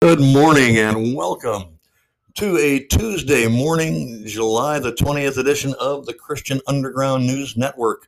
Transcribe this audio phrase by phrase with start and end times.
[0.00, 1.76] Good morning and welcome
[2.34, 8.06] to a Tuesday morning, July the 20th edition of the Christian Underground News Network.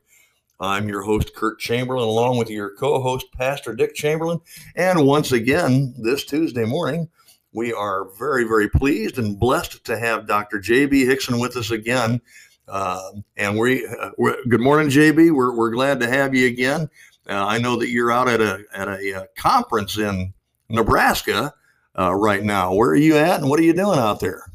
[0.61, 4.39] I'm your host, Kurt Chamberlain, along with your co host, Pastor Dick Chamberlain.
[4.77, 7.09] And once again, this Tuesday morning,
[7.53, 10.61] we are very, very pleased and blessed to have Dr.
[10.61, 11.07] J.B.
[11.07, 12.21] Hixson with us again.
[12.69, 13.01] Uh,
[13.37, 14.11] and we, uh,
[14.49, 15.33] good morning, JB.
[15.33, 16.89] We're, we're glad to have you again.
[17.29, 20.33] Uh, I know that you're out at a at a, uh, conference in
[20.69, 21.53] Nebraska
[21.99, 22.75] uh, right now.
[22.75, 24.47] Where are you at, and what are you doing out there?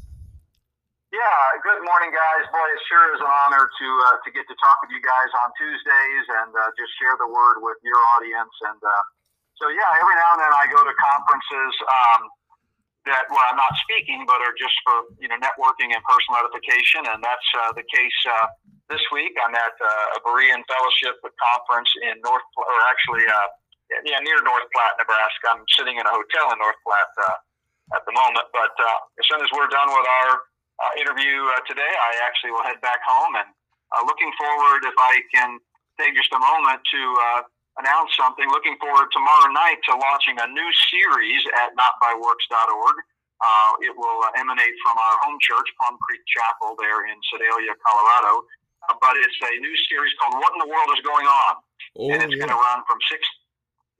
[1.12, 2.44] Yeah, good morning, guys.
[2.52, 5.30] Boy, it sure is an honor to uh, to get to talk with you guys
[5.44, 8.52] on Tuesdays and uh, just share the word with your audience.
[8.68, 9.02] And uh,
[9.56, 12.20] so, yeah, every now and then I go to conferences um,
[13.08, 17.08] that where I'm not speaking, but are just for you know networking and personal edification.
[17.08, 18.52] And that's uh, the case uh,
[18.92, 19.32] this week.
[19.40, 23.24] I'm at uh, a Berean Fellowship conference in North, or actually
[24.04, 25.46] yeah, near North Platte, Nebraska.
[25.54, 28.46] I'm sitting in a hotel in North Platte uh, at the moment.
[28.50, 30.30] But uh, as soon as we're done with our
[30.82, 33.48] uh, interview uh, today, I actually will head back home and
[33.94, 35.62] uh, looking forward, if I can
[35.94, 37.40] take just a moment to uh,
[37.78, 42.96] announce something, looking forward tomorrow night to launching a new series at notbyworks.org.
[43.36, 47.76] Uh, it will uh, emanate from our home church, Plum Creek Chapel, there in Sedalia,
[47.84, 48.48] Colorado.
[48.88, 51.52] Uh, but it's a new series called "What in the World Is Going On,"
[52.00, 52.48] oh, and it's yeah.
[52.48, 53.20] going to run from six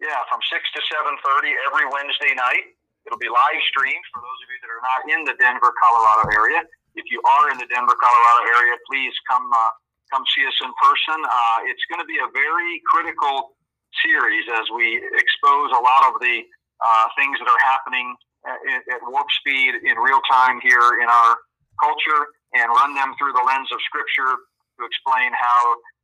[0.01, 2.77] yeah, from six to seven thirty every Wednesday night.
[3.07, 6.27] It'll be live streamed for those of you that are not in the Denver, Colorado
[6.35, 6.61] area.
[6.99, 9.73] If you are in the Denver, Colorado area, please come uh,
[10.11, 11.19] come see us in person.
[11.23, 13.57] Uh, it's going to be a very critical
[14.05, 16.45] series as we expose a lot of the
[16.83, 18.13] uh, things that are happening
[18.45, 21.33] at, at warp speed in real time here in our
[21.81, 24.37] culture and run them through the lens of Scripture
[24.77, 25.61] to explain how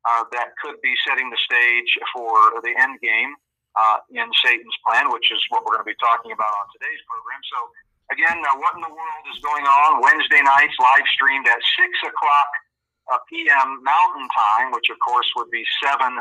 [0.09, 3.37] uh, that could be setting the stage for the end game
[3.77, 7.01] uh, in Satan's plan, which is what we're going to be talking about on today's
[7.09, 7.41] program.
[7.49, 7.59] So,
[8.13, 10.05] again, uh, what in the world is going on?
[10.05, 12.51] Wednesday nights, live streamed at 6 o'clock
[13.11, 13.81] uh, p.m.
[13.83, 16.21] Mountain Time, which of course would be 7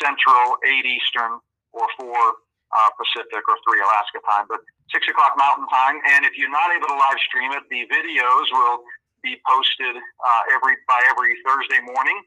[0.00, 1.40] Central, 8 Eastern,
[1.72, 4.46] or 4 uh, Pacific, or 3 Alaska time.
[4.48, 6.00] But 6 o'clock Mountain Time.
[6.16, 8.82] And if you're not able to live stream it, the videos will
[9.22, 12.18] be posted uh, every by every Thursday morning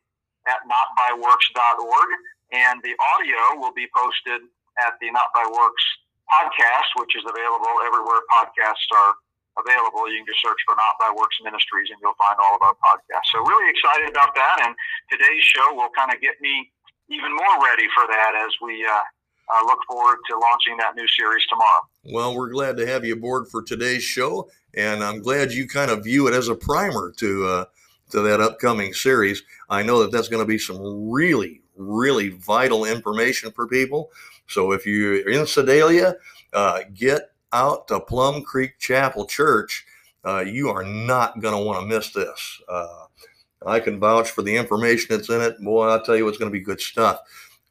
[0.48, 2.10] at notbyworks.org.
[2.52, 4.42] And the audio will be posted
[4.82, 5.86] at the Not by Works
[6.30, 9.14] podcast, which is available everywhere podcasts are
[9.62, 10.10] available.
[10.10, 12.78] You can just search for Not by Works Ministries and you'll find all of our
[12.82, 13.30] podcasts.
[13.34, 14.66] So, really excited about that.
[14.66, 14.74] And
[15.10, 16.72] today's show will kind of get me
[17.10, 18.94] even more ready for that as we uh,
[19.54, 21.84] uh, look forward to launching that new series tomorrow.
[22.10, 24.50] Well, we're glad to have you aboard for today's show.
[24.74, 27.46] And I'm glad you kind of view it as a primer to.
[27.46, 27.66] Uh,
[28.14, 29.42] to that upcoming series.
[29.70, 34.12] I know that that's going to be some really, really vital information for people.
[34.48, 36.16] So if you're in Sedalia,
[36.54, 39.86] uh, get out to Plum Creek Chapel Church.
[40.26, 42.62] Uh, you are not going to want to miss this.
[42.70, 43.06] Uh,
[43.66, 45.62] I can vouch for the information that's in it.
[45.62, 47.20] Boy, I'll tell you, it's going to be good stuff.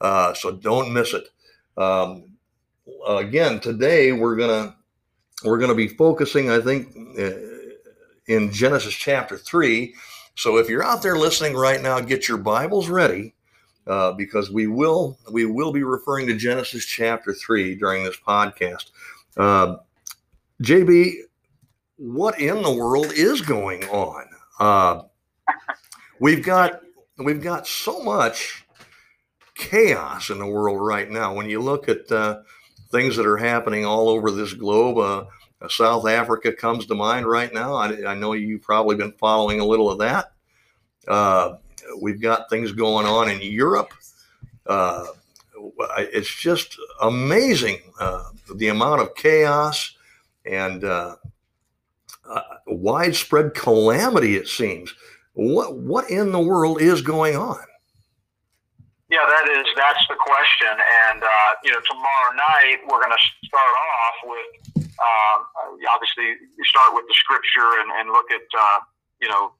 [0.00, 1.28] Uh, so don't miss it.
[1.76, 2.24] Um,
[3.06, 4.76] again, today we're gonna
[5.44, 7.30] we're gonna be focusing, I think, uh,
[8.26, 9.94] in Genesis chapter three.
[10.34, 13.34] So if you're out there listening right now, get your Bibles ready
[13.86, 18.90] uh, because we will we will be referring to Genesis chapter three during this podcast.
[19.36, 19.76] Uh,
[20.62, 21.14] JB,
[21.96, 24.26] what in the world is going on?
[24.60, 25.02] Uh,
[26.20, 26.80] we've got
[27.18, 28.64] we've got so much
[29.54, 31.34] chaos in the world right now.
[31.34, 32.42] When you look at uh,
[32.90, 37.52] things that are happening all over this globe, uh, South Africa comes to mind right
[37.52, 37.74] now.
[37.74, 40.32] I, I, know you've probably been following a little of that.
[41.06, 41.54] Uh,
[42.00, 43.92] We've got things going on in Europe.
[44.66, 45.06] Uh,
[45.98, 49.96] it's just amazing uh, the amount of chaos
[50.44, 51.16] and uh,
[52.28, 54.36] uh, widespread calamity.
[54.36, 54.94] It seems.
[55.34, 57.58] What what in the world is going on?
[59.08, 60.72] Yeah, that is that's the question.
[61.10, 65.46] And uh, you know, tomorrow night we're going to start off with um,
[65.88, 68.78] obviously you start with the scripture and, and look at uh,
[69.20, 69.52] you know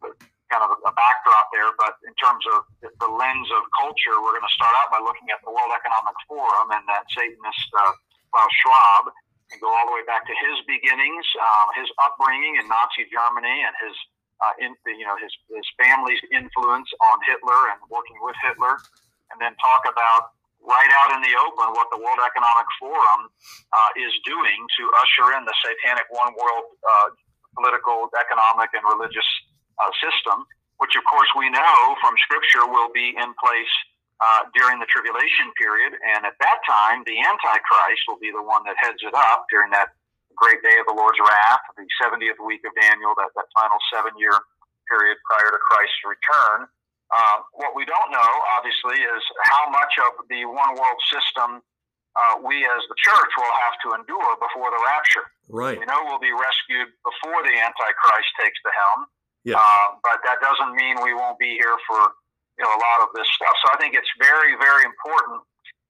[0.53, 1.73] kind of a backdrop there.
[1.81, 5.33] But in terms of the lens of culture, we're going to start out by looking
[5.33, 7.97] at the World Economic Forum and that Satanist uh,
[8.29, 9.17] Klaus Schwab,
[9.49, 13.65] and go all the way back to his beginnings, um, his upbringing in Nazi Germany,
[13.65, 13.97] and his
[14.45, 18.77] uh, in, you know his his family's influence on Hitler and working with Hitler,
[19.33, 23.29] and then talk about right out in the open what the World Economic Forum
[23.75, 27.09] uh, is doing to usher in the satanic one world uh,
[27.59, 29.27] political, economic, and religious
[29.83, 30.47] uh, system,
[30.79, 33.75] which of course we know from Scripture will be in place
[34.23, 35.99] uh, during the tribulation period.
[35.99, 39.75] And at that time, the Antichrist will be the one that heads it up during
[39.75, 39.91] that
[40.39, 44.15] great day of the Lord's wrath, the 70th week of Daniel, that, that final seven
[44.15, 44.35] year
[44.87, 46.71] period prior to Christ's return.
[47.13, 51.61] Uh, what we don't know, obviously, is how much of the one world system
[52.17, 55.27] uh, we as the church will have to endure before the rapture.
[55.49, 55.77] Right.
[55.77, 59.09] We know we'll be rescued before the Antichrist takes the helm.
[59.45, 59.59] Yeah.
[59.59, 62.01] Uh, but that doesn't mean we won't be here for
[62.59, 63.55] you know a lot of this stuff.
[63.65, 65.43] So I think it's very, very important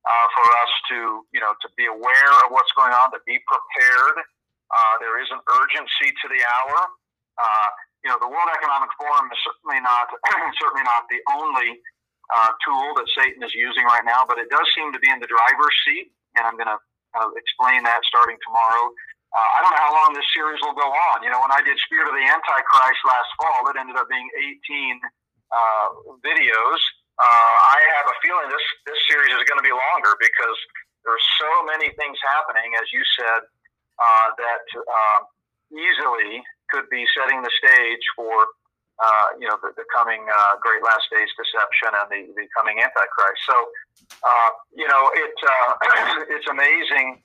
[0.09, 0.99] uh, for us to
[1.37, 4.17] you know to be aware of what's going on, to be prepared.
[4.73, 6.77] Uh, there is an urgency to the hour.
[7.37, 7.69] Uh,
[8.03, 10.09] you know, the World Economic Forum is certainly not
[10.61, 11.77] certainly not the only
[12.33, 15.21] uh, tool that Satan is using right now, but it does seem to be in
[15.21, 16.11] the driver's seat,
[16.41, 16.81] and I'm going to
[17.13, 18.91] kind explain that starting tomorrow.
[19.33, 21.25] Uh, I don't know how long this series will go on.
[21.25, 24.29] You know, when I did Spirit of the Antichrist last fall, it ended up being
[24.37, 25.01] 18
[25.49, 25.89] uh,
[26.21, 26.81] videos.
[27.17, 30.59] Uh, I have a feeling this this series is going to be longer because
[31.05, 33.41] there's so many things happening, as you said,
[34.01, 35.19] uh, that uh,
[35.73, 38.49] easily could be setting the stage for
[39.03, 42.81] uh, you know the, the coming uh, great last days deception and the, the coming
[42.81, 43.41] antichrist.
[43.49, 43.57] So
[44.23, 47.23] uh, you know it uh, it's amazing.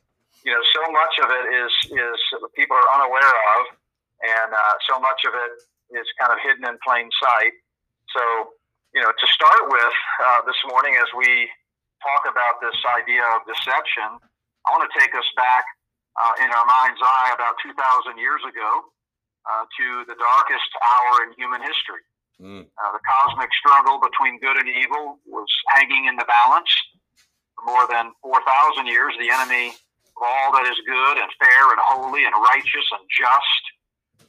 [0.48, 2.20] You know so much of it is is
[2.56, 3.64] people are unaware of,
[4.24, 5.52] and uh, so much of it
[6.00, 7.52] is kind of hidden in plain sight.
[8.16, 8.24] So
[8.96, 11.52] you know to start with uh, this morning as we
[12.00, 14.24] talk about this idea of deception,
[14.64, 15.68] I want to take us back
[16.40, 18.70] in our mind's eye about 2,000 years ago
[19.46, 22.04] uh, to the darkest hour in human history.
[22.40, 22.64] Mm.
[22.72, 26.72] Uh, the cosmic struggle between good and evil was hanging in the balance.
[27.60, 29.74] For more than 4,000 years, the enemy
[30.18, 33.64] of all that is good and fair and holy and righteous and just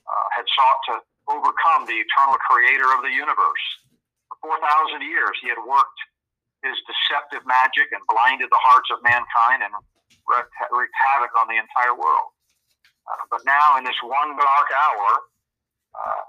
[0.04, 0.94] uh, had sought to
[1.32, 3.64] overcome the eternal creator of the universe.
[4.28, 6.00] For 4,000 years, he had worked
[6.60, 9.72] his deceptive magic and blinded the hearts of mankind and
[10.28, 12.36] wreaked, wreaked havoc on the entire world.
[13.08, 15.08] Uh, but now, in this one dark hour,
[15.96, 16.24] uh,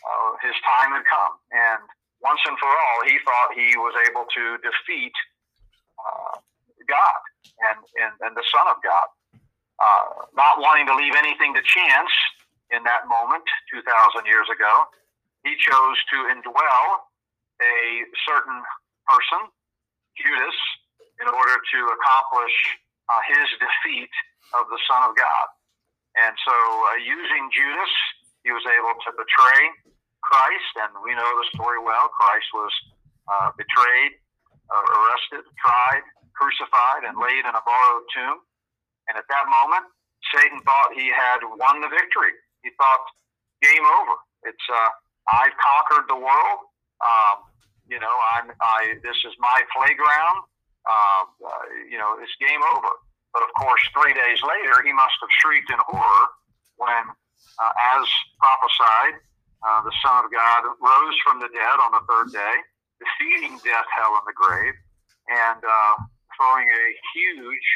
[0.00, 1.36] uh, his time had come.
[1.52, 1.84] And
[2.24, 5.12] once and for all, he thought he was able to defeat
[6.00, 6.40] uh,
[6.88, 7.21] God
[7.62, 9.08] and, and, and, the Son of God.
[9.78, 12.12] Uh, not wanting to leave anything to chance
[12.70, 13.82] in that moment 2,000
[14.26, 14.72] years ago,
[15.42, 16.86] he chose to indwell
[17.58, 18.58] a certain
[19.06, 19.50] person,
[20.14, 20.58] Judas,
[21.18, 22.54] in order to accomplish
[23.10, 24.12] uh, his defeat
[24.54, 25.46] of the Son of God.
[26.18, 27.92] And so, uh, using Judas,
[28.44, 29.62] he was able to betray
[30.20, 32.10] Christ, and we know the story well.
[32.12, 32.72] Christ was
[33.26, 34.18] uh, betrayed,
[34.70, 38.38] uh, arrested, tried, crucified, and laid in a borrowed tomb.
[39.08, 39.84] And at that moment,
[40.34, 42.34] Satan thought he had won the victory.
[42.62, 43.02] He thought,
[43.62, 44.16] game over.
[44.46, 44.90] It's uh,
[45.30, 46.60] I've conquered the world.
[47.02, 47.46] Um,
[47.86, 48.98] you know, I'm I.
[49.02, 50.46] This is my playground.
[50.86, 52.90] Um, uh, you know, it's game over.
[53.34, 56.26] But of course, three days later, he must have shrieked in horror
[56.76, 57.04] when,
[57.58, 58.04] uh, as
[58.36, 59.16] prophesied,
[59.64, 62.54] uh, the Son of God rose from the dead on the third day,
[63.00, 64.74] defeating death, hell, and the grave,
[65.30, 65.94] and uh,
[66.42, 66.84] throwing a
[67.14, 67.68] huge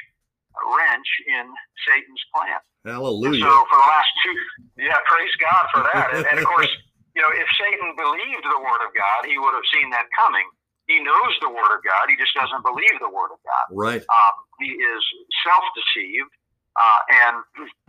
[0.75, 1.47] wrench in
[1.87, 2.59] Satan's plan.
[2.83, 3.47] Hallelujah.
[3.47, 4.35] so for the last two,
[4.83, 6.07] yeah, praise God for that.
[6.19, 6.71] and, and of course,
[7.15, 10.47] you know, if Satan believed the word of God, he would have seen that coming
[10.87, 12.07] he knows the Word of God.
[12.07, 13.67] He just doesn't believe the Word of God.
[13.75, 14.03] Right.
[14.07, 15.03] Um, he is
[15.43, 16.33] self-deceived,
[16.79, 17.37] uh, and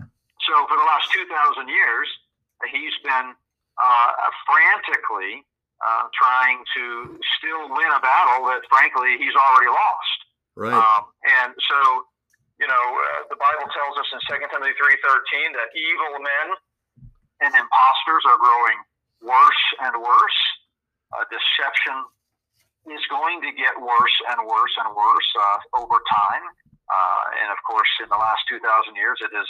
[0.01, 2.09] so for the last two thousand years,
[2.73, 3.37] he's been
[3.77, 4.09] uh,
[4.49, 5.45] frantically
[5.77, 10.19] uh, trying to still win a battle that, frankly, he's already lost.
[10.57, 10.73] Right.
[10.73, 11.77] Um, and so,
[12.57, 16.47] you know, uh, the Bible tells us in Second Timothy three thirteen that evil men
[17.45, 18.77] and impostors are growing
[19.21, 20.41] worse and worse.
[21.13, 21.93] Uh, deception
[22.89, 26.45] is going to get worse and worse and worse uh, over time.
[26.87, 28.63] Uh, and of course, in the last 2,000
[28.95, 29.49] years, it has,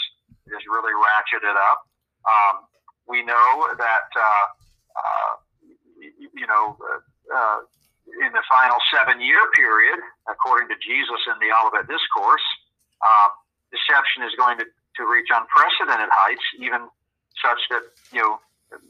[0.49, 1.85] it has really ratcheted up.
[2.25, 2.55] Um,
[3.07, 4.45] we know that, uh,
[4.97, 5.33] uh
[6.33, 6.77] you know,
[7.29, 7.61] uh,
[8.23, 9.99] in the final seven year period,
[10.29, 12.45] according to Jesus in the Olivet Discourse,
[13.03, 13.31] um,
[13.69, 16.87] deception is going to, to reach unprecedented heights, even
[17.43, 18.39] such that, you know,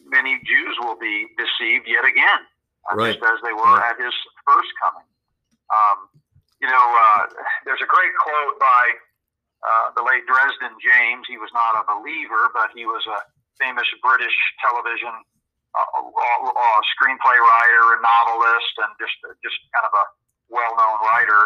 [0.08, 2.42] many Jews will be deceived yet again
[2.96, 3.14] right.
[3.14, 3.92] just as they were right.
[3.92, 4.14] at his
[4.48, 5.08] first coming.
[5.68, 6.08] Um,
[6.64, 7.28] you know, uh,
[7.68, 8.84] there's a great quote by
[9.62, 11.28] uh, the late Dresden James.
[11.28, 13.20] He was not a believer, but he was a
[13.60, 14.34] famous British
[14.64, 15.12] television
[15.76, 20.06] uh, uh screenplay writer and novelist, and just just kind of a
[20.52, 21.42] well-known writer.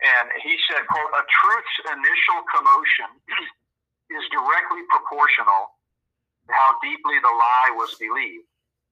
[0.00, 3.10] And he said, "quote A truth's initial commotion
[4.16, 5.74] is directly proportional
[6.46, 8.48] to how deeply the lie was believed."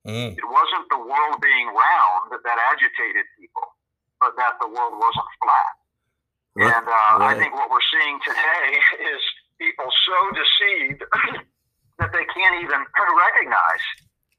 [0.07, 0.39] Mm.
[0.39, 3.67] It wasn't the world being round that agitated people,
[4.23, 5.75] but that the world wasn't flat.
[6.57, 6.73] Right.
[6.73, 7.35] And uh, right.
[7.35, 8.67] I think what we're seeing today
[9.13, 9.21] is
[9.59, 11.03] people so deceived
[11.99, 13.85] that they can't even recognize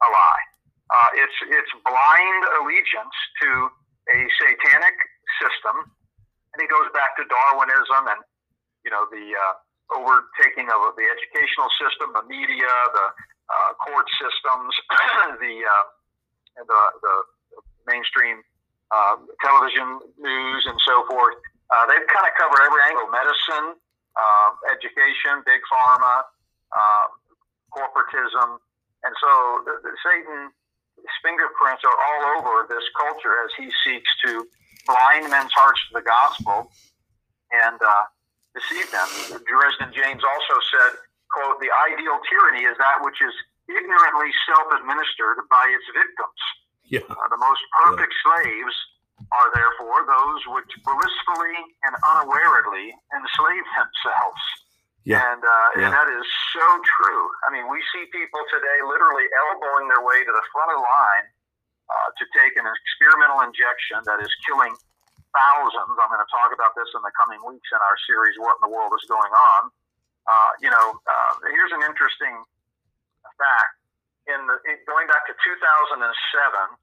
[0.03, 0.45] a lie.
[0.87, 3.49] Uh, it's it's blind allegiance to
[4.15, 4.95] a satanic
[5.43, 5.75] system,
[6.55, 8.21] and it goes back to Darwinism and
[8.87, 9.53] you know the uh,
[9.99, 13.07] overtaking of the educational system, the media, the
[13.51, 14.71] uh, court systems,
[15.43, 15.83] the, uh,
[16.63, 17.13] the, the
[17.87, 18.43] mainstream
[18.91, 21.35] uh, television news, and so forth.
[21.67, 23.75] Uh, they've kind of covered every angle: medicine,
[24.71, 26.23] education, big pharma,
[27.75, 28.59] corporatism,
[29.03, 29.31] and so
[29.65, 30.53] the, the Satan
[30.97, 34.45] his fingerprints are all over this culture as he seeks to
[34.89, 36.71] blind men's hearts to the gospel
[37.53, 38.03] and uh,
[38.57, 39.07] deceive them.
[39.45, 40.91] Dresden James also said,
[41.29, 43.33] quote, the ideal tyranny is that which is
[43.69, 46.41] ignorantly self-administered by its victims.
[46.87, 47.05] Yeah.
[47.05, 48.23] Uh, the most perfect yeah.
[48.25, 48.75] slaves
[49.33, 54.43] are therefore those which blissfully and unawarely enslave themselves.
[55.07, 55.23] Yeah.
[55.23, 55.47] And, uh,
[55.79, 55.87] yeah.
[55.87, 57.23] and that is so true.
[57.47, 60.83] I mean, we see people today literally elbowing their way to the front of the
[60.83, 61.25] line
[61.87, 64.75] uh, to take an experimental injection that is killing
[65.31, 65.95] thousands.
[65.95, 68.67] I'm going to talk about this in the coming weeks in our series, What in
[68.67, 69.71] the World is Going On?
[70.27, 72.43] Uh, you know, uh, here's an interesting
[73.39, 73.79] fact.
[74.27, 76.75] In the in, going back to 2007, uh,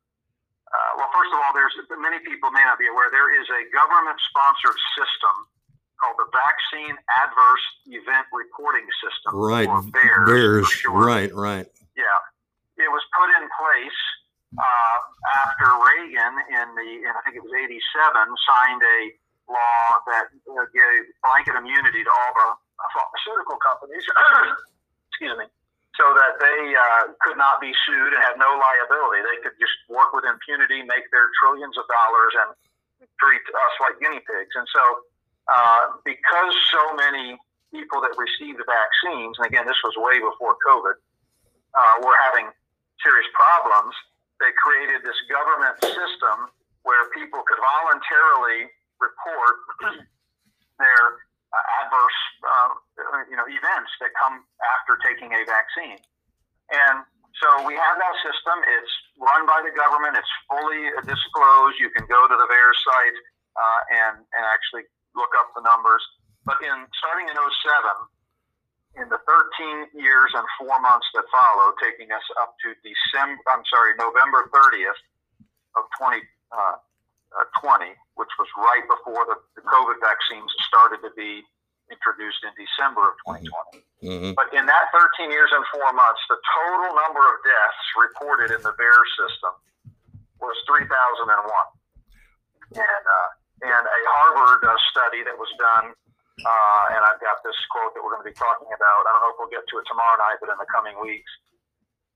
[0.96, 4.80] well, first of all, there's many people may not be aware there is a government-sponsored
[4.96, 5.34] system
[6.04, 9.32] called the Vaccine Adverse Event Reporting System.
[9.32, 9.68] Right.
[9.68, 10.68] VAERS.
[10.92, 11.32] Right.
[11.32, 11.64] Right.
[11.96, 12.20] Yeah.
[12.76, 14.00] It was put in place
[14.60, 14.96] uh,
[15.48, 19.00] after Reagan in the, in, I think it was 87, signed a
[19.48, 22.48] law that uh, gave blanket immunity to all the
[22.92, 24.04] pharmaceutical companies,
[25.10, 25.46] excuse me,
[25.96, 29.22] so that they uh, could not be sued and have no liability.
[29.22, 32.50] They could just work with impunity, make their trillions of dollars, and
[33.22, 34.54] treat us like guinea pigs.
[34.58, 34.82] And so,
[35.48, 37.36] uh, because so many
[37.72, 40.96] people that received the vaccines, and again, this was way before COVID,
[41.74, 42.48] uh, were having
[43.02, 43.92] serious problems,
[44.40, 46.50] they created this government system
[46.86, 48.70] where people could voluntarily
[49.00, 49.56] report
[50.82, 51.02] their
[51.50, 52.70] uh, adverse, uh,
[53.30, 54.42] you know, events that come
[54.78, 55.98] after taking a vaccine.
[56.70, 57.04] And
[57.42, 58.56] so we have that system.
[58.78, 60.14] It's run by the government.
[60.18, 61.76] It's fully disclosed.
[61.82, 63.18] You can go to the VAERS site
[63.54, 66.02] uh, and and actually look up the numbers.
[66.44, 67.48] But in starting in 07,
[69.00, 73.66] in the 13 years and four months that followed, taking us up to December, I'm
[73.66, 75.00] sorry, November 30th
[75.74, 76.22] of 2020,
[76.54, 76.78] uh,
[77.34, 77.46] uh,
[78.14, 81.42] which was right before the, the, COVID vaccines started to be
[81.90, 83.82] introduced in December of 2020.
[84.06, 84.32] Mm-hmm.
[84.38, 88.62] But in that 13 years and four months, the total number of deaths reported in
[88.62, 89.52] the VAERS system
[90.38, 90.86] was 3,001.
[92.78, 93.28] And, uh,
[93.62, 95.94] and a Harvard uh, study that was done
[96.42, 99.06] uh, and I've got this quote that we're going to be talking about.
[99.06, 101.30] I don't know if we'll get to it tomorrow night, but in the coming weeks.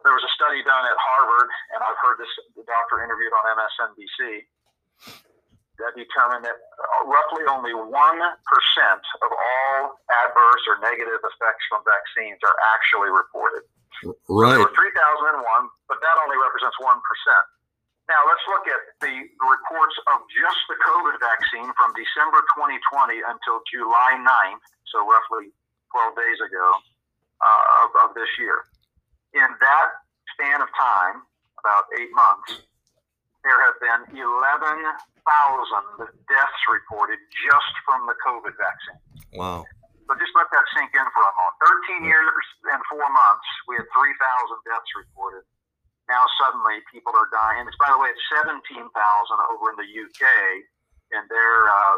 [0.03, 3.43] There was a study done at Harvard, and I've heard this the doctor interviewed on
[3.59, 4.47] MSNBC
[5.83, 6.55] that determined that
[7.07, 9.79] roughly only 1% of all
[10.11, 13.67] adverse or negative effects from vaccines are actually reported.
[14.31, 14.55] Right.
[14.55, 15.43] So there were 3,001,
[15.91, 16.95] but that only represents 1%.
[18.09, 23.61] Now, let's look at the reports of just the COVID vaccine from December 2020 until
[23.69, 25.53] July 9th, so roughly
[25.93, 26.67] 12 days ago
[27.45, 28.65] uh, of, of this year.
[29.37, 29.89] In that
[30.33, 31.21] span of time,
[31.61, 32.65] about eight months,
[33.45, 34.25] there have been 11,000
[36.33, 39.01] deaths reported just from the COVID vaccine.
[39.37, 39.69] Wow.
[40.09, 42.01] So just let that sink in for a moment.
[42.01, 42.25] 13 years
[42.73, 44.17] and four months, we had 3,000
[44.65, 45.45] deaths reported
[46.09, 47.69] now suddenly people are dying.
[47.69, 50.25] It's by the way, it's seventeen thousand over in the UK,
[51.13, 51.97] and their uh,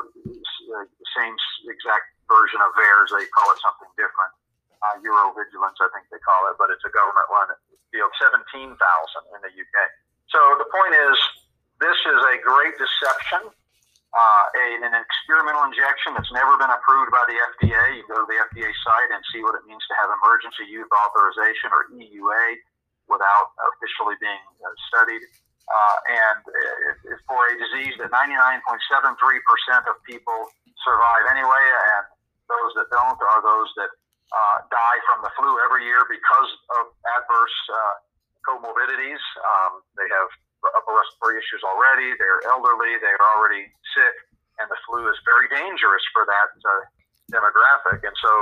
[1.15, 1.35] same
[1.71, 3.15] exact version of VAERS.
[3.15, 4.35] They call it something different.
[4.83, 7.31] Uh, Eurovigilance, I think they call it, but it's a government
[7.95, 8.11] deal.
[8.19, 9.77] Seventeen thousand in the UK.
[10.35, 11.17] So the point is,
[11.79, 13.51] this is a great deception.
[14.11, 17.95] Uh, a, an experimental injection that's never been approved by the FDA.
[17.95, 20.91] You go to the FDA site and see what it means to have emergency use
[20.91, 22.59] authorization or EUA
[23.11, 25.23] without officially being uh, studied.
[25.71, 26.39] Uh, and
[27.31, 28.59] for a disease that 99.73%
[29.87, 30.51] of people
[30.83, 31.65] survive anyway,
[31.95, 32.05] and
[32.51, 33.91] those that don't are those that
[34.35, 37.95] uh, die from the flu every year because of adverse uh,
[38.47, 39.23] comorbidities.
[39.39, 40.31] Um, they have
[40.75, 42.15] upper respiratory issues already.
[42.19, 42.99] They're elderly.
[43.01, 44.17] They're already sick,
[44.61, 46.83] and the flu is very dangerous for that uh,
[47.33, 48.03] demographic.
[48.05, 48.33] And so,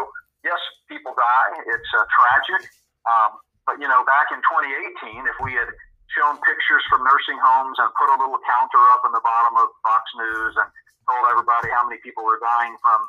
[0.42, 0.58] yes,
[0.90, 1.52] people die.
[1.76, 2.62] It's uh, tragic.
[3.06, 3.32] Um,
[3.68, 5.68] but you know, back in 2018, if we had
[6.16, 9.68] shown pictures from nursing homes and put a little counter up in the bottom of
[9.84, 10.72] Fox News and
[11.04, 13.00] told everybody how many people were dying from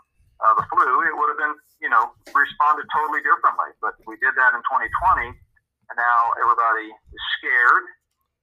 [0.43, 3.71] uh, the flu, it would have been, you know, responded totally differently.
[3.79, 7.85] But we did that in 2020, and now everybody is scared,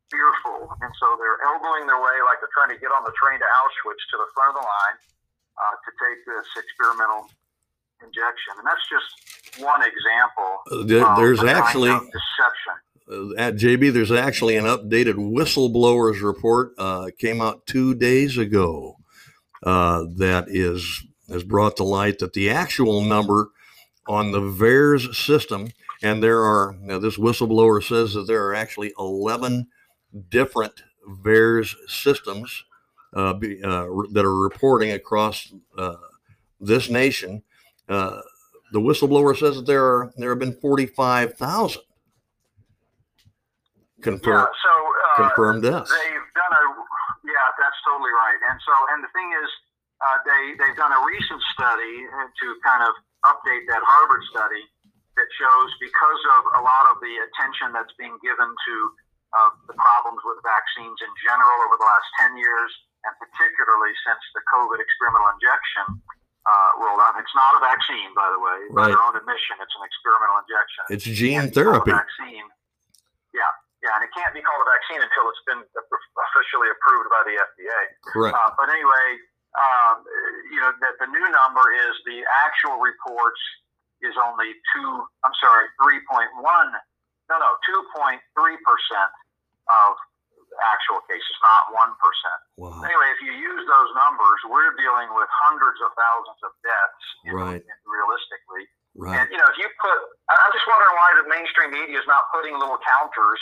[0.08, 3.37] fearful, and so they're elbowing their way like they're trying to get on the train
[3.44, 4.96] to Auschwitz to the front of the line
[5.61, 7.28] uh, to take this experimental
[8.03, 8.55] injection.
[8.59, 11.00] And that's just one example.
[11.00, 12.75] Uh, there's actually deception.
[13.09, 18.97] Uh, at JB, there's actually an updated whistleblowers report uh, came out two days ago
[19.62, 23.49] uh, that is has brought to light that the actual number
[24.07, 25.69] on the VAERS system,
[26.03, 29.67] and there are now this whistleblower says that there are actually 11
[30.29, 32.65] different VAERS systems
[33.15, 35.97] uh, be, uh, that are reporting across uh,
[36.61, 37.43] this nation.
[37.88, 38.21] Uh,
[38.73, 41.83] the whistleblower says that there are there have been 45,000
[44.02, 45.90] confirmed yeah, so, uh, confirmed deaths.
[45.90, 46.64] They've done a
[47.26, 48.38] yeah, that's totally right.
[48.50, 49.50] And so, and the thing is,
[50.02, 52.95] uh, they they've done a recent study to kind of
[53.26, 54.62] update that Harvard study
[55.16, 58.75] that shows because of a lot of the attention that's being given to
[59.33, 62.71] uh, the problems with vaccines in general over the last 10 years,
[63.09, 66.05] and particularly since the COVID experimental injection
[66.47, 67.19] uh, rolled out.
[67.19, 68.59] It's not a vaccine, by the way.
[68.71, 70.83] By their own admission, it's an experimental injection.
[70.95, 71.91] It's gene therapy.
[71.91, 72.47] vaccine.
[73.35, 73.50] Yeah,
[73.83, 77.35] yeah, and it can't be called a vaccine until it's been officially approved by the
[77.37, 77.81] FDA.
[78.07, 78.33] Correct.
[78.33, 79.07] Uh, but anyway,
[79.59, 80.07] um,
[80.53, 83.41] you know, that the new number is the actual reports
[84.05, 84.91] is only two,
[85.25, 86.29] I'm sorry, 3.1,
[87.29, 89.91] no, no, 2.3% of
[90.61, 91.93] actual cases, not 1%.
[92.57, 92.81] Wow.
[92.83, 97.63] Anyway, if you use those numbers, we're dealing with hundreds of thousands of deaths, right.
[97.63, 98.65] Know, realistically.
[98.97, 99.21] Right.
[99.21, 99.99] And, you know, if you put,
[100.33, 103.41] I'm just wondering why the mainstream media is not putting little counters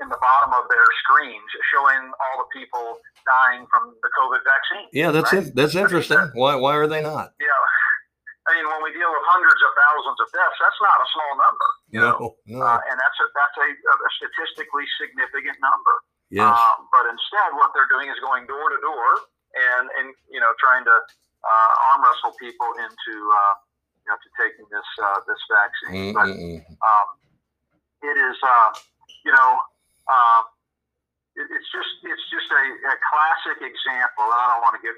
[0.00, 4.88] in the bottom of their screens showing all the people dying from the COVID vaccine.
[4.92, 5.48] Yeah, that's right?
[5.48, 5.56] it.
[5.56, 6.20] That's interesting.
[6.36, 7.32] why why are they not?
[7.40, 7.48] Yeah.
[8.46, 11.32] I mean, when we deal with hundreds of thousands of deaths, that's not a small
[11.34, 11.68] number.
[11.90, 12.28] You no, know?
[12.46, 12.58] no.
[12.62, 15.94] Uh, and that's a, that's a, a statistically significant number.
[16.30, 16.50] Yes.
[16.50, 19.08] Uh, but instead, what they're doing is going door to door
[19.54, 20.96] and, and you know, trying to
[21.46, 23.54] uh, arm wrestle people into, uh,
[24.02, 26.14] you know, to taking this uh, this vaccine.
[26.14, 26.30] But
[26.82, 27.08] um,
[28.02, 28.68] it is, uh,
[29.22, 29.50] you know,
[30.10, 30.42] um,
[31.38, 34.26] it, it's just it's just a, a, classic example.
[34.26, 34.96] And I don't want to get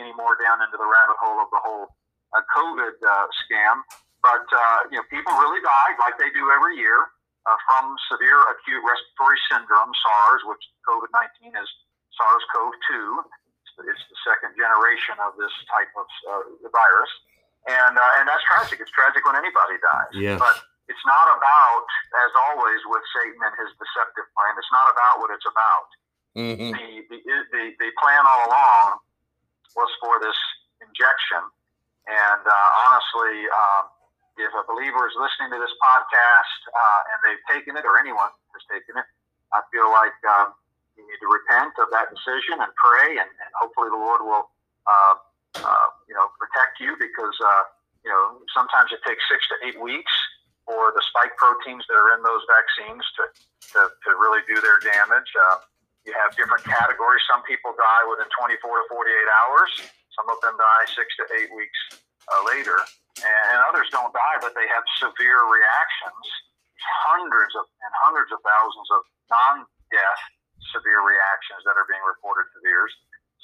[0.00, 1.92] any more down into the rabbit hole of the whole
[2.32, 3.84] uh, COVID uh, scam,
[4.24, 7.12] but uh, you know people really died like they do every year
[7.50, 11.66] uh, from severe acute respiratory syndrome (SARS), which COVID nineteen is
[12.14, 12.94] SARS-CoV-2.
[13.80, 17.12] It's the second generation of this type of uh, virus,
[17.66, 18.78] and uh, and that's tragic.
[18.78, 20.14] It's tragic when anybody dies.
[20.14, 20.38] Yes.
[20.38, 21.86] But it's not about,
[22.26, 25.88] as always with Satan and his deceptive plan, it's not about what it's about.
[26.34, 26.74] Mm-hmm.
[26.74, 27.18] The, the,
[27.54, 28.98] the, the, plan all along
[29.78, 30.34] was for this
[30.82, 31.46] injection.
[32.10, 33.84] And uh, honestly, um,
[34.40, 38.32] if a believer is listening to this podcast uh, and they've taken it, or anyone
[38.56, 39.06] has taken it,
[39.52, 40.54] I feel like um,
[40.96, 44.50] you need to repent of that decision and pray, and, and hopefully the Lord will,
[44.86, 45.14] uh,
[45.64, 47.64] uh you know, protect you because, uh,
[48.04, 50.12] you know, sometimes it takes six to eight weeks
[50.64, 53.22] for the spike proteins that are in those vaccines to,
[53.74, 55.30] to, to really do their damage.
[55.34, 55.66] Uh,
[56.06, 57.20] you have different categories.
[57.28, 59.70] Some people die within 24 to 48 hours.
[60.16, 61.80] Some of them die six to eight weeks
[62.30, 62.78] uh, later.
[63.20, 66.24] And others don't die, but they have severe reactions.
[67.12, 70.22] Hundreds of and hundreds of thousands of non-death
[70.72, 72.92] severe reactions that are being reported to VAERS.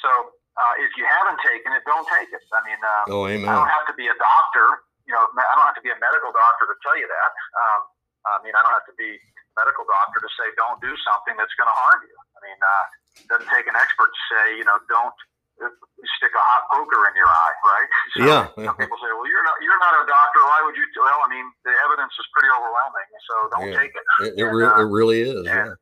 [0.01, 0.11] So
[0.57, 2.41] uh, if you haven't taken it, don't take it.
[2.53, 3.29] I mean, uh, oh.
[3.29, 5.99] I don't have to be a doctor you know, I don't have to be a
[6.03, 7.33] medical doctor to tell you that.
[7.55, 7.81] Um,
[8.27, 11.39] I mean, I don't have to be a medical doctor to say don't do something
[11.39, 12.17] that's going to harm you.
[12.19, 12.85] I mean, uh,
[13.23, 15.15] it doesn't take an expert to say, you know, don't
[15.63, 15.73] uh,
[16.19, 17.91] stick a hot poker in your eye, right?
[18.17, 18.43] So yeah.
[18.57, 20.41] Some people say, well, you're not you're not a doctor.
[20.41, 20.87] Why would you?
[20.97, 23.81] Well, I mean, the evidence is pretty overwhelming, so don't yeah.
[23.81, 24.05] take it.
[24.25, 25.45] It, it, re- uh, it really is.
[25.45, 25.73] And, yeah.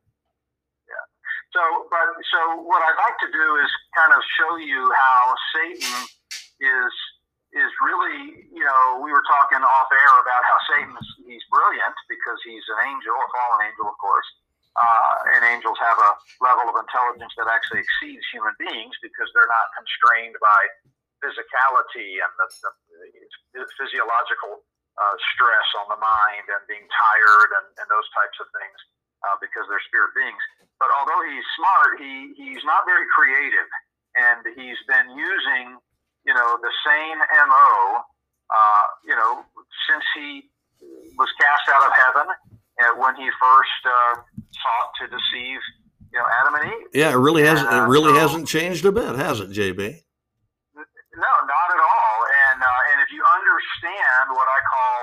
[0.89, 1.05] Yeah.
[1.55, 5.21] So, but so what I'd like to do is kind of show you how
[5.55, 5.95] Satan
[6.59, 6.91] is
[7.55, 12.39] is really, you know, we were talking off air about how Satan's he's brilliant because
[12.43, 14.27] he's an angel, a fallen angel, of course.
[14.75, 16.11] Uh, and angels have a
[16.43, 20.61] level of intelligence that actually exceeds human beings because they're not constrained by
[21.23, 22.71] physicality and the, the,
[23.55, 24.67] the physiological
[24.99, 28.79] uh, stress on the mind and being tired and, and those types of things
[29.23, 30.43] uh, because they're spirit beings.
[30.75, 33.67] But although he's smart, he, he's not very creative.
[34.15, 35.79] And he's been using
[36.25, 38.01] you know, the same MO,
[38.49, 39.45] uh, you know,
[39.87, 40.49] since he
[41.17, 42.27] was cast out of heaven
[42.97, 44.13] when he first uh,
[44.51, 45.59] sought to deceive,
[46.11, 46.87] you know, Adam and Eve.
[46.93, 47.71] Yeah, it really hasn't.
[47.71, 49.79] it really so, hasn't changed a bit, has it, JB?
[51.15, 52.15] No, not at all.
[52.51, 54.97] And uh, and if you understand what I call,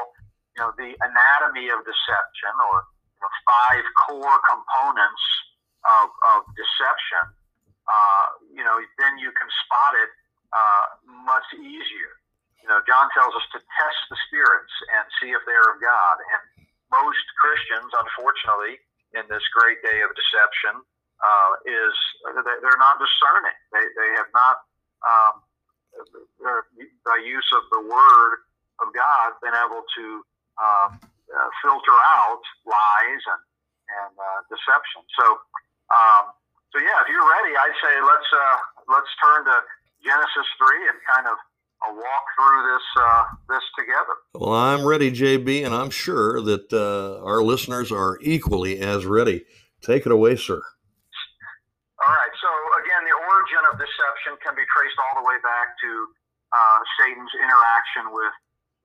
[0.52, 2.84] you know, the anatomy of deception, or
[3.22, 5.24] the five core components
[5.86, 7.24] of, of deception,
[7.88, 10.10] uh, you know, then you can spot it
[10.52, 10.86] uh,
[11.24, 12.12] much easier.
[12.60, 16.16] You know, John tells us to test the spirits and see if they're of God.
[16.22, 16.42] And
[16.92, 18.76] most Christians, unfortunately,
[19.16, 20.84] in this great day of deception,
[21.24, 21.94] uh, is
[22.60, 23.56] they're not discerning.
[23.72, 24.56] They, they have not,
[25.02, 25.34] um,
[27.04, 28.44] by use of the Word
[28.84, 30.04] of God, been able to
[30.60, 30.90] um,
[31.32, 33.42] uh, filter out lies and
[33.92, 35.04] and uh, deception.
[35.20, 35.26] So,
[35.92, 36.32] um,
[36.72, 39.56] so yeah, if you're ready, I'd say let's uh, let's turn to
[40.00, 41.36] Genesis three and kind of
[41.82, 44.14] uh, walk through this uh, this together.
[44.34, 49.44] Well, I'm ready, JB, and I'm sure that uh, our listeners are equally as ready.
[49.82, 50.62] Take it away, sir.
[52.02, 52.34] All right.
[52.40, 52.50] So
[52.82, 55.90] again, the origin of deception can be traced all the way back to
[56.52, 58.34] uh, Satan's interaction with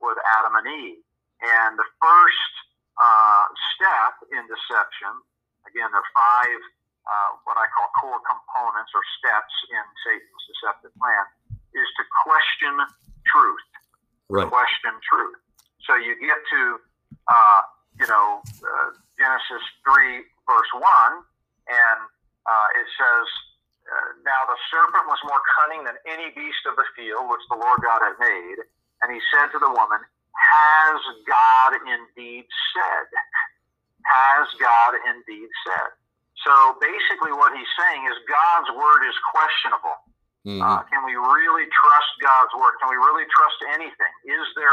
[0.00, 1.02] with Adam and Eve.
[1.38, 2.52] And the first
[2.98, 5.12] uh, step in deception,
[5.70, 6.60] again, there are five
[7.08, 11.24] uh, what I call core components or steps in Satan's deceptive plan,
[11.74, 12.74] is to question
[13.28, 13.68] truth.
[14.28, 14.48] Right.
[14.48, 15.36] Question truth.
[15.84, 16.62] So you get to,
[17.28, 17.60] uh,
[17.96, 20.84] you know, uh, Genesis 3, verse 1,
[21.72, 22.00] and
[22.44, 23.26] uh, it says,
[23.88, 27.56] uh, Now the serpent was more cunning than any beast of the field which the
[27.56, 28.60] Lord God had made.
[29.00, 30.00] And he said to the woman,
[30.38, 33.08] has God indeed said?
[34.06, 35.90] Has God indeed said?
[36.46, 39.98] So basically, what he's saying is God's word is questionable.
[40.48, 40.64] Mm-hmm.
[40.64, 42.80] Uh, can we really trust God's word?
[42.80, 44.12] Can we really trust anything?
[44.24, 44.72] Is there,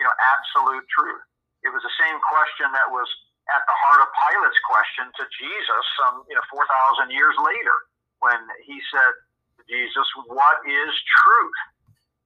[0.00, 1.20] you know, absolute truth?
[1.60, 3.04] It was the same question that was
[3.52, 7.76] at the heart of Pilate's question to Jesus some, you know, 4,000 years later
[8.24, 9.12] when he said
[9.60, 10.88] to Jesus, What is
[11.20, 11.60] truth?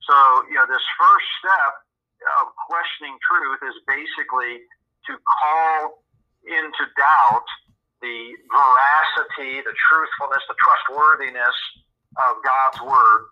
[0.06, 1.74] So, you know, this first step
[2.38, 4.62] of questioning truth is basically
[5.10, 5.98] to call
[6.46, 7.48] into doubt
[7.98, 11.58] the veracity, the truthfulness, the trustworthiness
[12.18, 13.22] of God's word,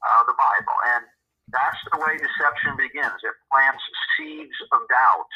[0.00, 0.78] uh, the Bible.
[0.96, 1.04] And
[1.52, 3.20] that's the way deception begins.
[3.22, 3.82] It plants
[4.16, 5.32] seeds of doubt.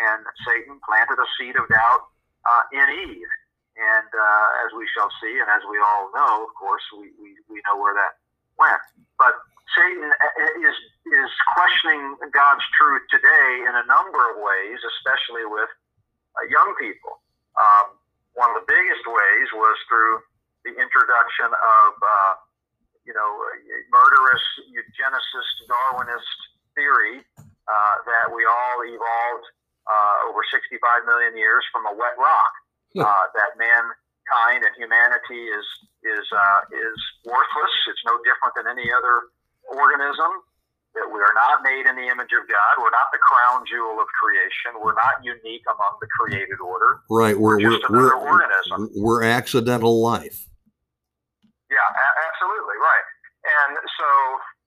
[0.00, 2.02] And Satan planted a seed of doubt
[2.48, 3.32] uh, in Eve.
[3.76, 7.36] And uh, as we shall see, and as we all know, of course, we, we,
[7.48, 8.20] we know where that
[8.60, 8.80] went.
[9.16, 9.36] But
[9.76, 10.10] Satan
[10.60, 10.76] is
[11.06, 15.70] is questioning God's truth today in a number of ways, especially with
[16.36, 17.22] uh, young people.
[17.54, 17.96] Um,
[18.34, 20.22] one of the biggest ways was through
[20.64, 22.32] the introduction of, uh,
[23.06, 23.30] you know,
[23.90, 26.38] murderous eugenicist Darwinist
[26.76, 27.24] theory
[27.70, 29.46] uh, that we all evolved
[29.88, 32.52] uh, over 65 million years from a wet rock.
[32.90, 33.06] Uh,
[33.38, 35.66] that mankind and humanity is
[36.02, 37.74] is uh, is worthless.
[37.86, 39.30] It's no different than any other
[39.70, 40.42] organism,
[40.94, 42.72] that we are not made in the image of God.
[42.78, 44.82] We're not the crown jewel of creation.
[44.82, 47.00] We're not unique among the created order.
[47.08, 47.38] Right.
[47.38, 48.90] We're, we're just we're, another we're, organism.
[48.96, 50.49] We're accidental life.
[51.70, 52.76] Yeah, a- absolutely.
[52.76, 53.06] Right.
[53.40, 54.08] And so,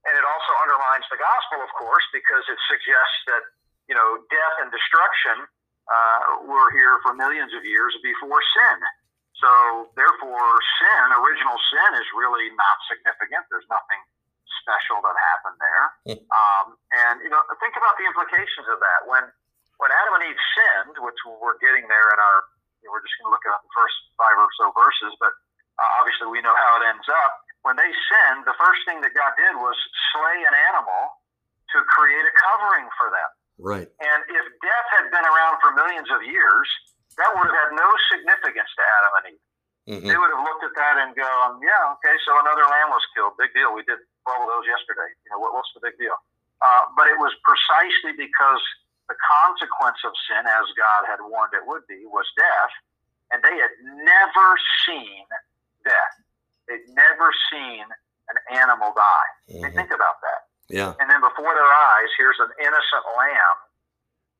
[0.10, 3.44] and it also undermines the gospel, of course, because it suggests that,
[3.86, 5.46] you know, death and destruction
[5.86, 8.78] uh, were here for millions of years before sin.
[9.38, 9.52] So,
[10.00, 13.44] therefore, sin, original sin, is really not significant.
[13.52, 14.02] There's nothing
[14.64, 15.86] special that happened there.
[16.08, 16.22] Hmm.
[16.32, 19.04] Um, and you know, think about the implications of that.
[19.10, 19.28] When
[19.82, 22.38] when Adam and Eve sinned, which we're getting there in our,
[22.80, 25.34] you know, we're just going to look at the first five or so verses, but
[25.80, 27.32] uh, obviously we know how it ends up.
[27.64, 29.76] When they sinned, the first thing that God did was
[30.12, 31.16] slay an animal
[31.72, 33.30] to create a covering for them.
[33.58, 33.88] Right.
[33.88, 36.68] And if death had been around for millions of years,
[37.18, 39.46] that would have had no significance to Adam and Eve.
[39.84, 40.08] Mm-hmm.
[40.08, 43.36] They would have looked at that and gone, yeah, okay, so another lamb was killed.
[43.36, 43.76] Big deal.
[43.76, 45.12] We did 12 of those yesterday.
[45.28, 46.16] You know, what, what's the big deal?
[46.64, 48.64] Uh, but it was precisely because
[49.12, 52.74] the consequence of sin, as God had warned it would be, was death.
[53.36, 53.76] And they had
[54.08, 54.48] never
[54.88, 55.28] seen
[55.84, 56.16] death.
[56.68, 57.84] They'd never seen
[58.32, 59.32] an animal die.
[59.52, 59.76] Mm-hmm.
[59.76, 60.42] think about that.
[60.72, 60.96] Yeah.
[60.98, 63.58] And then before their eyes, here's an innocent lamb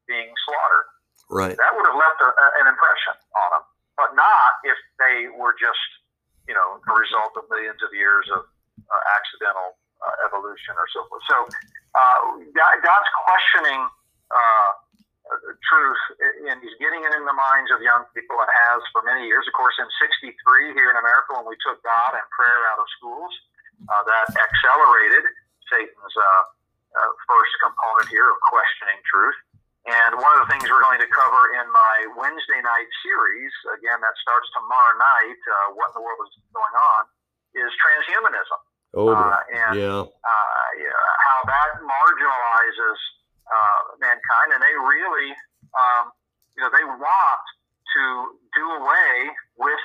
[0.08, 0.88] being slaughtered.
[1.30, 1.56] Right.
[1.60, 3.64] That would have left a, a, an impression on them
[3.98, 5.82] but not if they were just,
[6.50, 8.46] you know, a result of millions of years of
[8.90, 11.24] uh, accidental uh, evolution or so forth.
[11.30, 11.38] So
[11.94, 12.20] uh,
[12.82, 13.82] God's questioning
[14.34, 14.70] uh,
[15.68, 16.04] truth,
[16.48, 19.44] and He's getting it in the minds of young people and has for many years.
[19.48, 22.88] Of course, in '63 here in America, when we took God and prayer out of
[23.00, 23.34] schools,
[23.88, 25.24] uh, that accelerated
[25.68, 26.44] Satan's uh,
[27.26, 29.38] first component here of questioning truth.
[29.84, 34.00] And one of the things we're going to cover in my Wednesday night series, again,
[34.00, 37.04] that starts tomorrow night, uh, What in the World is Going On,
[37.52, 38.60] is transhumanism.
[38.96, 40.08] Oh, uh, and yeah.
[40.08, 43.00] Uh, yeah, how that marginalizes
[43.54, 44.58] uh, mankind.
[44.58, 45.30] And they really,
[45.78, 46.10] um,
[46.58, 47.46] you know, they want
[47.94, 48.04] to
[48.58, 49.14] do away
[49.62, 49.84] with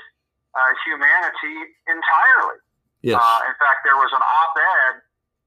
[0.56, 2.58] uh, humanity entirely.
[3.04, 3.20] Yes.
[3.20, 5.04] Uh, in fact, there was an op-ed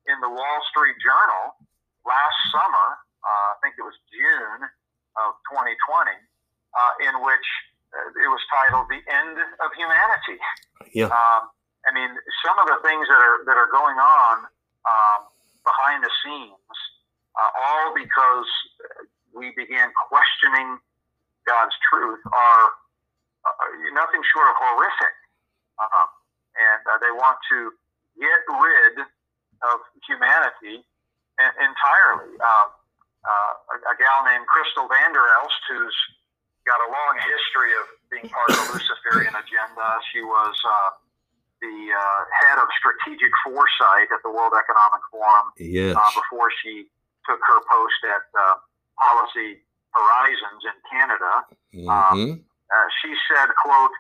[0.08, 1.58] in the Wall Street Journal
[2.06, 2.88] last summer.
[3.22, 4.62] Uh, I think it was June
[5.20, 7.48] of 2020, uh, in which
[7.92, 10.40] uh, it was titled "The End of Humanity."
[10.96, 11.12] Yeah.
[11.12, 11.52] Um,
[11.86, 12.14] I mean,
[12.46, 14.48] some of the things that are that are going on
[14.88, 15.20] um,
[15.66, 16.61] behind the scenes,
[17.36, 18.50] uh, all because
[19.34, 20.80] we began questioning
[21.48, 22.66] God's truth, are
[23.48, 25.16] uh, nothing short of horrific.
[25.80, 26.08] Uh,
[26.60, 27.74] and uh, they want to
[28.20, 29.02] get rid
[29.66, 30.84] of humanity
[31.40, 32.38] en- entirely.
[32.38, 32.68] Um,
[33.22, 35.98] uh, a, a gal named Kristel Van der Elst, who's
[36.66, 39.88] got a long history of being part of the Luciferian agenda.
[40.14, 40.90] She was uh,
[41.62, 45.94] the uh, head of strategic foresight at the World Economic Forum yes.
[45.94, 46.90] uh, before she
[47.28, 48.56] took her post at uh,
[49.00, 49.62] Policy
[49.94, 51.32] Horizons in Canada.
[51.74, 52.46] Mhm.
[52.72, 53.92] Uh, she said, quote,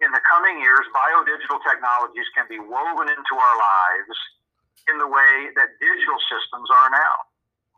[0.00, 4.18] in the coming years, biodigital technologies can be woven into our lives
[4.88, 7.14] in the way that digital systems are now.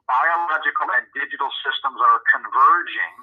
[0.07, 3.15] Biological and digital systems are converging.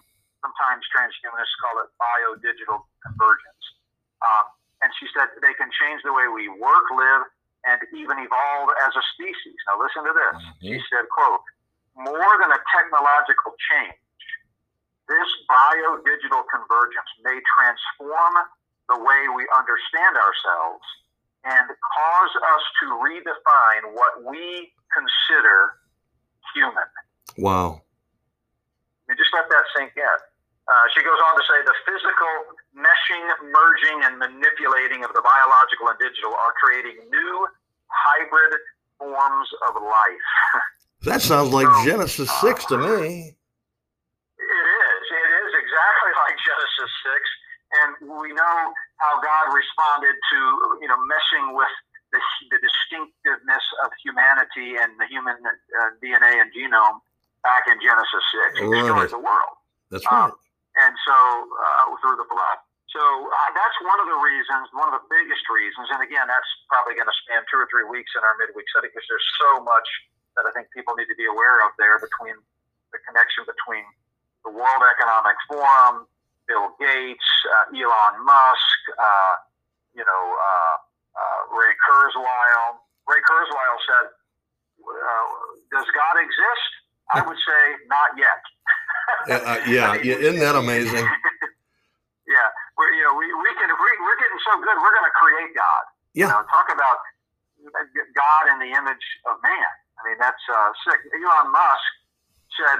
[0.41, 3.63] Sometimes transhumanists call it biodigital convergence.
[4.23, 4.45] Um,
[4.81, 7.27] and she said they can change the way we work, live,
[7.65, 9.57] and even evolve as a species.
[9.67, 10.35] Now listen to this.
[10.79, 11.41] She said, quote,
[11.97, 13.97] more than a technological change,
[15.09, 18.33] this bio-digital convergence may transform
[18.91, 20.85] the way we understand ourselves
[21.47, 25.79] and cause us to redefine what we consider
[26.53, 26.87] human.
[27.39, 27.83] Wow.
[29.07, 30.19] You just let that sink in.
[30.67, 32.33] Uh, she goes on to say the physical
[32.75, 33.23] meshing,
[33.55, 37.47] merging, and manipulating of the biological and digital are creating new
[37.87, 38.59] hybrid
[38.99, 40.27] forms of life.
[41.07, 43.31] That sounds like So, Genesis 6 to me.
[43.31, 45.03] It is.
[45.07, 47.23] It is exactly like Genesis 6.
[47.67, 47.89] And
[48.19, 48.55] we know
[48.99, 50.39] how God responded to,
[50.83, 51.71] you know, messing with
[52.11, 52.19] the,
[52.51, 56.99] the distinctiveness of humanity and the human uh, DNA and genome
[57.39, 58.23] back in Genesis
[58.59, 58.59] 6.
[58.59, 59.55] He destroyed the world.
[59.91, 60.31] That's right.
[60.31, 62.59] And so, uh, through the blood.
[62.91, 65.87] So uh, that's one of the reasons, one of the biggest reasons.
[65.91, 68.87] And again, that's probably going to span two or three weeks in our midweek study
[68.91, 69.87] because there's so much
[70.37, 72.37] that I think people need to be aware of there between
[72.93, 73.83] the connection between
[74.45, 76.07] the World Economic Forum,
[76.47, 79.33] Bill Gates, uh, Elon Musk, uh,
[79.97, 80.75] you know, uh,
[81.17, 82.79] uh, Ray Kurzweil.
[83.09, 84.05] Ray Kurzweil said,
[84.85, 85.25] uh,
[85.73, 86.69] "Does God exist?"
[87.11, 88.41] I would say, "Not yet."
[89.31, 90.99] Uh, yeah, yeah, isn't that amazing?
[92.27, 92.47] yeah,
[92.77, 95.51] we're, you know, we, we can, we, we're getting so good, we're going to create
[95.55, 95.83] God.
[96.13, 96.31] You Yeah.
[96.35, 96.99] know, talk about
[98.15, 99.71] God in the image of man.
[99.97, 101.01] I mean, that's uh, sick.
[101.09, 101.89] Elon Musk
[102.53, 102.79] said,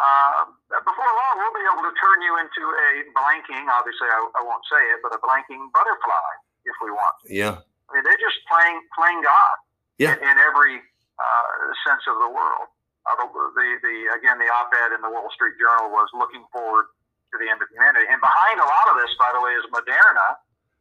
[0.00, 0.48] uh,
[0.84, 4.64] before long, we'll be able to turn you into a blanking, obviously, I, I won't
[4.68, 6.28] say it, but a blanking butterfly
[6.64, 7.16] if we want.
[7.28, 7.60] Yeah.
[7.60, 9.56] I mean, they're just playing, playing God
[9.98, 10.16] Yeah.
[10.16, 10.78] in, in every
[11.18, 11.52] uh,
[11.84, 12.68] sense of the world.
[13.08, 16.86] Uh, the, the, the, again, the op-ed in the Wall Street Journal was looking forward
[17.32, 18.04] to the end of humanity.
[18.08, 20.36] And behind a lot of this, by the way, is Moderna.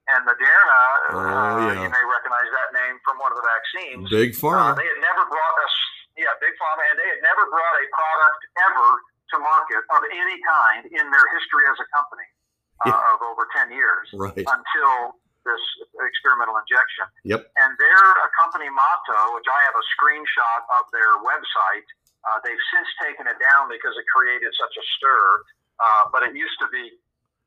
[0.09, 0.81] And Moderna,
[1.13, 1.85] Oh, uh, yeah.
[1.85, 4.09] you may recognize that name from one of the vaccines.
[4.09, 4.73] Big Uh, pharma.
[4.75, 5.75] they had never brought us,
[6.17, 8.89] yeah, Big Pharma, and they had never brought a product ever
[9.29, 12.25] to market of any kind in their history as a company
[12.81, 13.13] uh, Yeah.
[13.13, 14.33] of over 10 years Right.
[14.33, 15.61] until this
[16.01, 17.05] experimental injection.
[17.23, 17.51] Yep.
[17.57, 21.85] And their uh, company motto, which I have a screenshot of their website,
[22.25, 25.43] uh, they've since taken it down because it created such a stir.
[25.79, 26.99] Uh, but it used to be,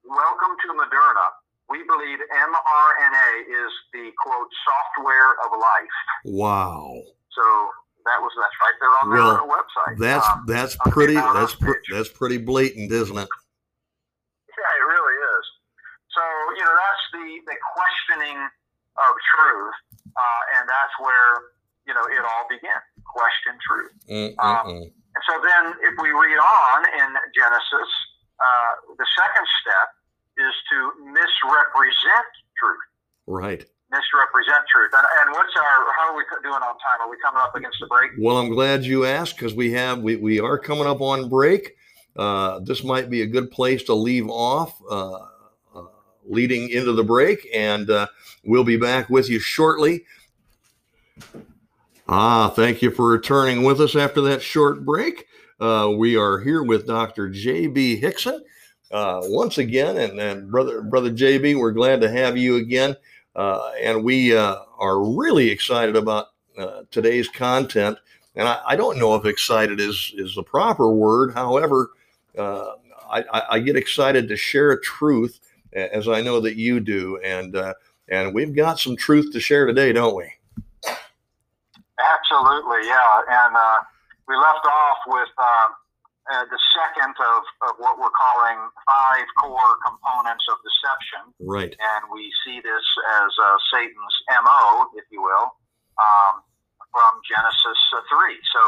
[0.05, 1.27] "Welcome to Moderna.
[1.73, 5.97] We believe mRNA is the quote software of life."
[6.29, 6.93] Wow.
[7.33, 7.45] So
[8.05, 9.97] that was that's right there on their website.
[9.99, 13.29] That's Um, that's pretty that's pr- that's pretty blatant, isn't it?
[14.59, 15.45] Yeah, it really is.
[16.13, 16.23] So,
[16.57, 19.77] you know, that's the, the questioning of truth,
[20.13, 21.57] uh, and that's where,
[21.89, 22.81] you know, it all began.
[23.09, 23.93] Question truth.
[24.09, 24.93] Mm-mm-mm.
[24.93, 27.91] And so then if we read on in Genesis,
[28.41, 29.89] uh, the second step
[30.43, 32.87] is to misrepresent truth.
[33.27, 33.65] Right.
[33.91, 34.91] Misrepresent truth.
[34.97, 37.01] And, and what's our, how are we doing on time?
[37.01, 38.13] Are we coming up against the break?
[38.19, 41.77] Well, I'm glad you asked because we have we, we are coming up on break.
[42.17, 45.15] Uh, this might be a good place to leave off, uh,
[45.75, 45.87] uh,
[46.27, 48.07] leading into the break, and uh,
[48.45, 50.05] we'll be back with you shortly.
[52.09, 55.27] Ah, thank you for returning with us after that short break.
[55.59, 57.31] Uh, we are here with Dr.
[57.31, 58.01] J.B.
[58.03, 58.41] Hixson
[58.93, 61.55] uh, once again, and, and brother brother J.B.
[61.55, 62.95] We're glad to have you again,
[63.35, 66.29] uh, and we uh, are really excited about
[66.59, 67.99] uh, today's content.
[68.37, 71.33] And I, I don't know if excited is is the proper word.
[71.33, 71.91] However,
[72.37, 72.73] uh,
[73.11, 75.41] I, I get excited to share a truth
[75.73, 77.57] as I know that you do, and
[78.09, 80.31] and we've got some truth to share today, don't we?
[81.99, 83.21] Absolutely, yeah.
[83.29, 83.57] And
[84.29, 85.75] we left off with um,
[86.33, 88.57] uh, the second of, of what we're calling
[88.89, 91.23] five core components of deception.
[91.37, 91.77] Right.
[91.77, 92.87] And we see this
[93.21, 95.53] as uh, Satan's MO, if you will,
[96.01, 96.41] um,
[96.89, 98.33] from Genesis uh, 3.
[98.57, 98.63] So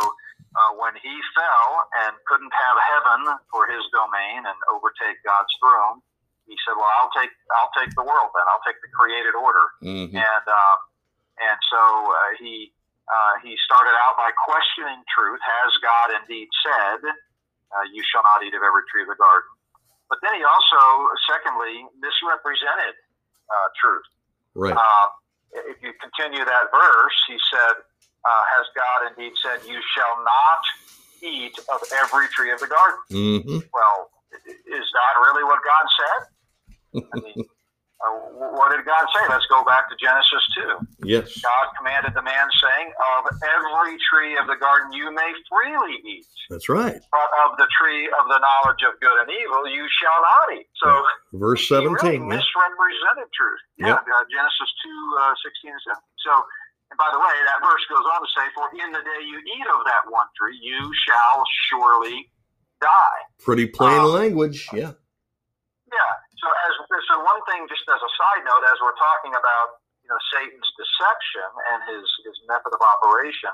[0.55, 6.05] uh, when he fell and couldn't have heaven for his domain and overtake God's throne,
[6.45, 8.45] he said, "Well, I'll take I'll take the world then.
[8.53, 10.13] I'll take the created order." Mm-hmm.
[10.13, 10.79] And um,
[11.41, 12.77] and so uh, he
[13.09, 15.41] uh, he started out by questioning truth.
[15.41, 17.01] Has God indeed said,
[17.75, 19.51] uh, "You shall not eat of every tree of the garden"?
[20.09, 20.81] But then he also,
[21.27, 22.95] secondly, misrepresented
[23.51, 24.07] uh, truth.
[24.55, 24.77] Right.
[24.77, 25.07] Uh,
[25.71, 27.75] if you continue that verse, he said,
[28.25, 30.63] uh, "Has God indeed said, You shall not
[31.23, 33.59] eat of every tree of the garden?" Mm-hmm.
[33.73, 34.11] Well,
[34.47, 36.21] is that really what God said?
[36.95, 37.45] I mean,
[38.57, 39.25] what did God say?
[39.29, 40.45] Let's go back to Genesis
[41.01, 41.09] 2.
[41.09, 41.41] Yes.
[41.41, 46.27] God commanded the man, saying, Of every tree of the garden you may freely eat,
[46.51, 47.01] That's right.
[47.13, 50.69] but of the tree of the knowledge of good and evil you shall not eat.
[50.83, 50.91] So,
[51.39, 52.29] Verse he really 17.
[52.29, 52.37] yeah.
[52.37, 53.63] misrepresented truth.
[53.81, 53.89] Yep.
[54.05, 56.25] Yeah, uh, Genesis 2, uh, 16 and 17.
[56.25, 56.33] So,
[56.93, 59.39] and by the way, that verse goes on to say, For in the day you
[59.41, 61.41] eat of that one tree, you shall
[61.73, 62.29] surely
[62.85, 63.21] die.
[63.41, 64.69] Pretty plain Um, language.
[64.73, 64.93] Yeah.
[65.89, 66.13] Yeah.
[66.45, 66.77] So as
[67.09, 70.69] so one thing, just as a side note, as we're talking about you know Satan's
[70.77, 73.49] deception and his his method of operation,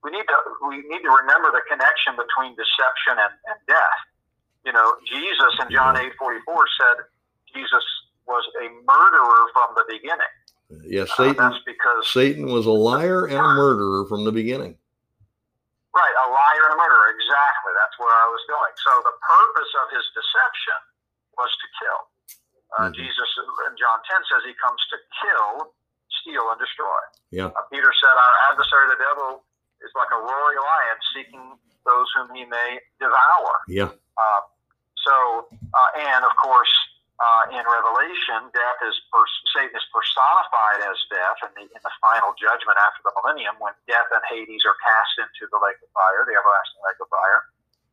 [0.00, 4.00] we need to we need to remember the connection between deception and, and death.
[4.64, 7.04] You know, Jesus in John eight forty four said
[7.52, 7.84] Jesus
[8.24, 10.32] was a murderer from the beginning.
[10.88, 11.12] Yes.
[11.20, 11.36] Uh, Satan.
[11.36, 14.80] that's because Satan was a liar and a murderer from the beginning.
[15.92, 17.12] right, a liar and a murderer.
[17.12, 17.76] Exactly.
[17.76, 18.72] That's where I was going.
[18.80, 20.80] So the purpose of his deception
[21.36, 22.13] was to kill.
[22.76, 22.94] Uh, Mhm.
[22.94, 23.28] Jesus
[23.70, 25.74] in John 10 says he comes to kill,
[26.22, 27.00] steal, and destroy.
[27.30, 27.46] Yeah.
[27.54, 29.44] Uh, Peter said, Our adversary, the devil,
[29.80, 33.62] is like a roaring lion seeking those whom he may devour.
[33.68, 33.90] Yeah.
[34.18, 34.40] Uh,
[34.96, 36.72] so, uh, and of course,
[37.20, 41.92] uh, in Revelation, death is pers- Satan is personified as death in the, in the
[42.00, 45.90] final judgment after the millennium, when death and Hades are cast into the lake of
[45.94, 47.40] fire, the everlasting lake of fire.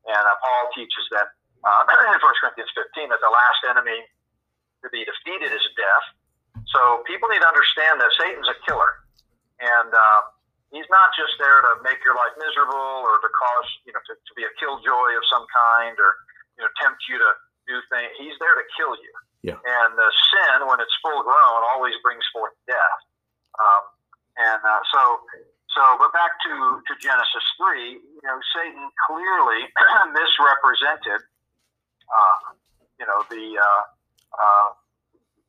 [0.08, 1.28] And uh, Paul teaches that
[1.64, 1.84] uh,
[2.16, 4.08] in 1 Corinthians 15 that the last enemy
[4.82, 6.08] to be defeated is death.
[6.70, 8.92] So people need to understand that Satan's a killer,
[9.60, 10.22] and uh,
[10.72, 14.14] he's not just there to make your life miserable or to cause you know to,
[14.16, 16.12] to be a killjoy of some kind or
[16.58, 17.32] you know tempt you to
[17.68, 18.10] do things.
[18.18, 19.14] He's there to kill you.
[19.42, 19.58] Yeah.
[19.58, 23.02] And the sin, when it's full grown, always brings forth death.
[23.58, 23.84] Um,
[24.38, 25.02] and uh, so,
[25.74, 26.54] so, but back to
[26.88, 29.66] to Genesis three, you know, Satan clearly
[30.14, 31.26] misrepresented,
[32.06, 32.38] uh,
[33.02, 33.44] you know, the
[34.36, 34.70] uh,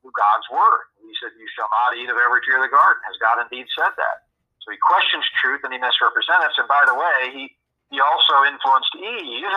[0.03, 0.91] God's word.
[0.99, 3.67] He said, "You shall not eat of every tree of the garden." Has God indeed
[3.75, 4.17] said that?
[4.63, 6.55] So he questions truth and he misrepresents.
[6.55, 7.43] And by the way, he
[7.91, 9.55] he also influenced Eve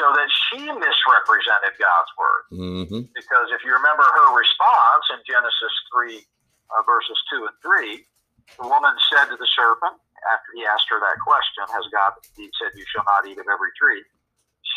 [0.00, 2.42] so that she misrepresented God's word.
[2.50, 3.02] Mm-hmm.
[3.12, 8.02] Because if you remember her response in Genesis 3, uh, verses 2 and 3,
[8.56, 10.00] the woman said to the serpent,
[10.32, 13.46] after he asked her that question, Has God indeed said, You shall not eat of
[13.50, 14.02] every tree?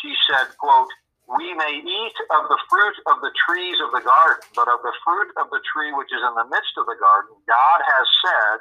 [0.02, 0.90] She said, quote,
[1.26, 4.94] We may eat of the fruit of the trees of the garden, but of the
[5.02, 8.58] fruit of the tree which is in the midst of the garden, God has said,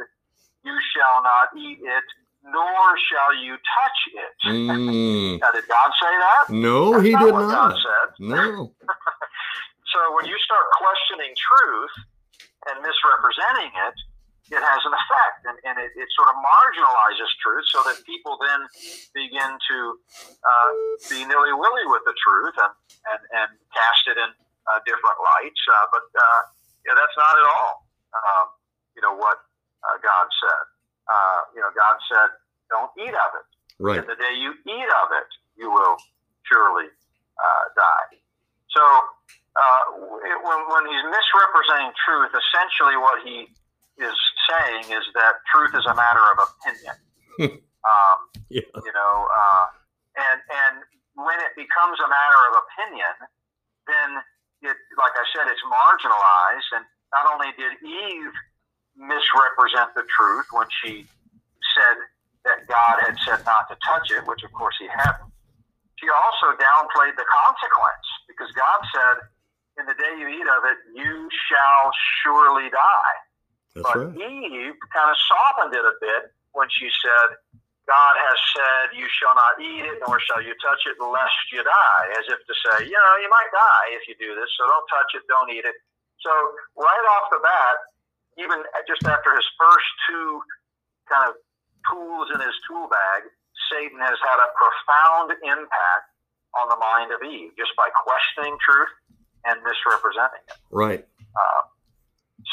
[0.65, 2.07] You shall not eat it,
[2.41, 4.35] nor shall you touch it.
[4.49, 5.39] Mm.
[5.45, 6.43] Now, did God say that?
[6.49, 7.77] No, That's he not did what God not.
[7.77, 8.07] said.
[8.19, 8.71] No.
[9.93, 11.95] So when you start questioning truth
[12.67, 13.95] and misrepresenting it,
[14.51, 18.37] it has an effect, and, and it, it sort of marginalizes truth, so that people
[18.37, 18.61] then
[19.17, 19.77] begin to
[20.45, 20.69] uh,
[21.09, 22.73] be nilly willy with the truth and
[23.09, 24.29] and, and cast it in
[24.69, 25.61] uh, different lights.
[25.65, 26.41] Uh, but uh,
[26.85, 28.45] yeah, that's not at all, um,
[28.93, 29.41] you know, what
[29.85, 30.63] uh, God said.
[31.05, 32.29] Uh, you know, God said,
[32.69, 33.99] "Don't eat of it." Right.
[33.99, 35.97] And the day you eat of it, you will
[36.47, 36.87] surely
[37.37, 38.17] uh, die.
[38.71, 38.83] So
[39.55, 39.81] uh,
[40.23, 43.51] it, when, when he's misrepresenting truth, essentially what he
[43.97, 44.15] is
[44.49, 46.95] saying is that truth is a matter of opinion.
[47.85, 48.17] um,
[48.49, 48.67] Yeah.
[48.75, 49.65] You know, uh,
[50.15, 50.75] and and
[51.15, 53.15] when it becomes a matter of opinion,
[53.87, 54.09] then
[54.61, 56.69] it, like I said, it's marginalized.
[56.75, 58.35] And not only did Eve
[58.95, 61.07] misrepresent the truth when she
[61.75, 61.97] said
[62.45, 65.31] that God had said not to touch it, which of course he hadn't.
[65.99, 69.15] She also downplayed the consequence because God said,
[69.79, 71.91] In the day you eat of it, you shall
[72.21, 73.15] surely die.
[73.75, 74.15] That's but right.
[74.15, 77.35] Eve kind of softened it a bit when she said,
[77.85, 81.61] God has said, You shall not eat it, nor shall you touch it, lest you
[81.61, 84.65] die, as if to say, You know, you might die if you do this, so
[84.65, 85.77] don't touch it, don't eat it.
[86.23, 86.31] So,
[86.73, 87.77] right off the bat,
[88.41, 90.41] even just after his first two
[91.05, 91.37] kind of
[91.85, 93.29] tools in his tool bag,
[93.69, 96.07] Satan has had a profound impact
[96.57, 98.89] on the mind of Eve just by questioning truth
[99.45, 100.57] and misrepresenting it.
[100.71, 101.05] Right.
[101.35, 101.61] Uh,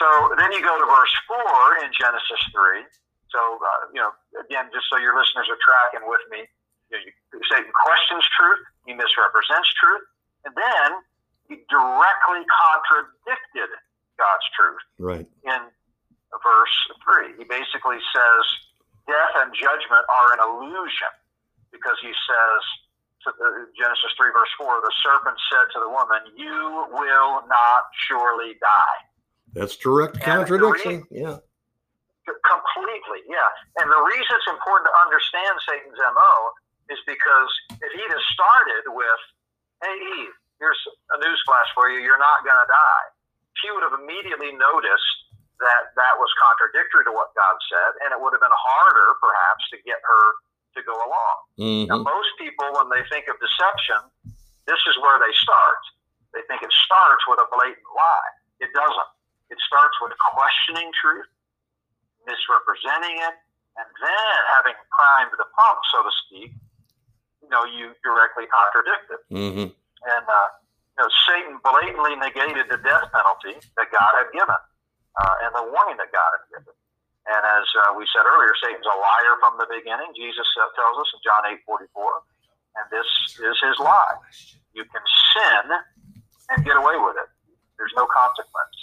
[0.01, 0.07] so
[0.41, 2.85] then you go to verse 4 in Genesis 3.
[3.29, 6.45] So, uh, you know, again, just so your listeners are tracking with me,
[6.93, 7.13] you know, you,
[7.49, 10.05] Satan questions truth, he misrepresents truth,
[10.45, 10.89] and then
[11.49, 13.73] he directly contradicted
[14.21, 14.85] God's truth.
[15.01, 15.29] Right.
[15.45, 15.61] In
[16.41, 18.45] verse 3, he basically says,
[19.09, 21.13] death and judgment are an illusion
[21.73, 22.61] because he says,
[23.77, 29.01] Genesis 3, verse 4, the serpent said to the woman, You will not surely die.
[29.55, 31.05] That's direct contradiction.
[31.11, 31.39] Re- yeah.
[32.25, 33.51] Completely, yeah.
[33.83, 36.35] And the reason it's important to understand Satan's MO
[36.89, 37.51] is because
[37.83, 39.23] if he'd have started with,
[39.83, 40.79] Hey, Eve, here's
[41.13, 43.07] a newsflash for you, you're not going to die,
[43.59, 45.13] she would have immediately noticed
[45.63, 49.63] that that was contradictory to what God said, and it would have been harder, perhaps,
[49.75, 50.25] to get her
[50.75, 51.37] to go along.
[51.59, 51.87] Mm-hmm.
[51.91, 54.01] Now, most people, when they think of deception,
[54.67, 55.83] this is where they start.
[56.35, 58.33] They think it starts with a blatant lie.
[58.59, 59.11] It doesn't.
[59.53, 61.29] It starts with questioning truth,
[62.25, 63.37] misrepresenting it,
[63.77, 66.57] and then having primed the pump, so to speak,
[67.45, 69.23] you know, you directly contradict it.
[69.29, 69.69] Mm-hmm.
[69.69, 70.49] And, uh,
[70.97, 74.57] you know, Satan blatantly negated the death penalty that God had given
[75.21, 76.73] uh, and the warning that God had given.
[77.29, 80.11] And as uh, we said earlier, Satan's a liar from the beginning.
[80.17, 81.93] Jesus uh, tells us in John 8 44.
[82.81, 84.17] And this is his lie.
[84.73, 85.05] You can
[85.37, 85.65] sin
[86.51, 87.29] and get away with it.
[87.79, 88.77] There's no consequence.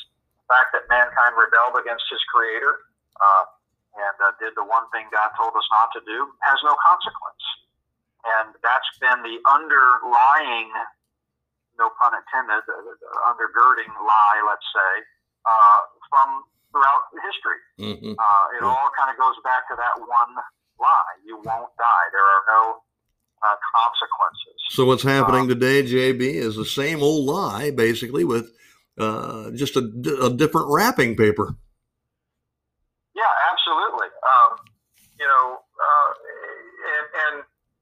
[0.50, 2.90] The fact that mankind rebelled against his creator
[3.22, 3.46] uh,
[3.94, 7.46] and uh, did the one thing God told us not to do has no consequence.
[8.26, 10.74] And that's been the underlying,
[11.78, 12.66] no pun intended,
[13.30, 14.94] undergirding lie, let's say,
[15.46, 15.80] uh,
[16.10, 17.62] from throughout history.
[17.78, 18.14] Mm-hmm.
[18.18, 18.74] Uh, it yeah.
[18.74, 20.34] all kind of goes back to that one
[20.82, 22.06] lie: you won't die.
[22.10, 22.64] There are no
[23.46, 24.58] uh, consequences.
[24.74, 28.52] So what's happening um, today, JB, is the same old lie, basically, with
[29.00, 29.84] uh, just a,
[30.20, 31.56] a, different wrapping paper.
[33.16, 34.12] Yeah, absolutely.
[34.12, 34.52] Um,
[35.16, 37.36] you know, uh, and, and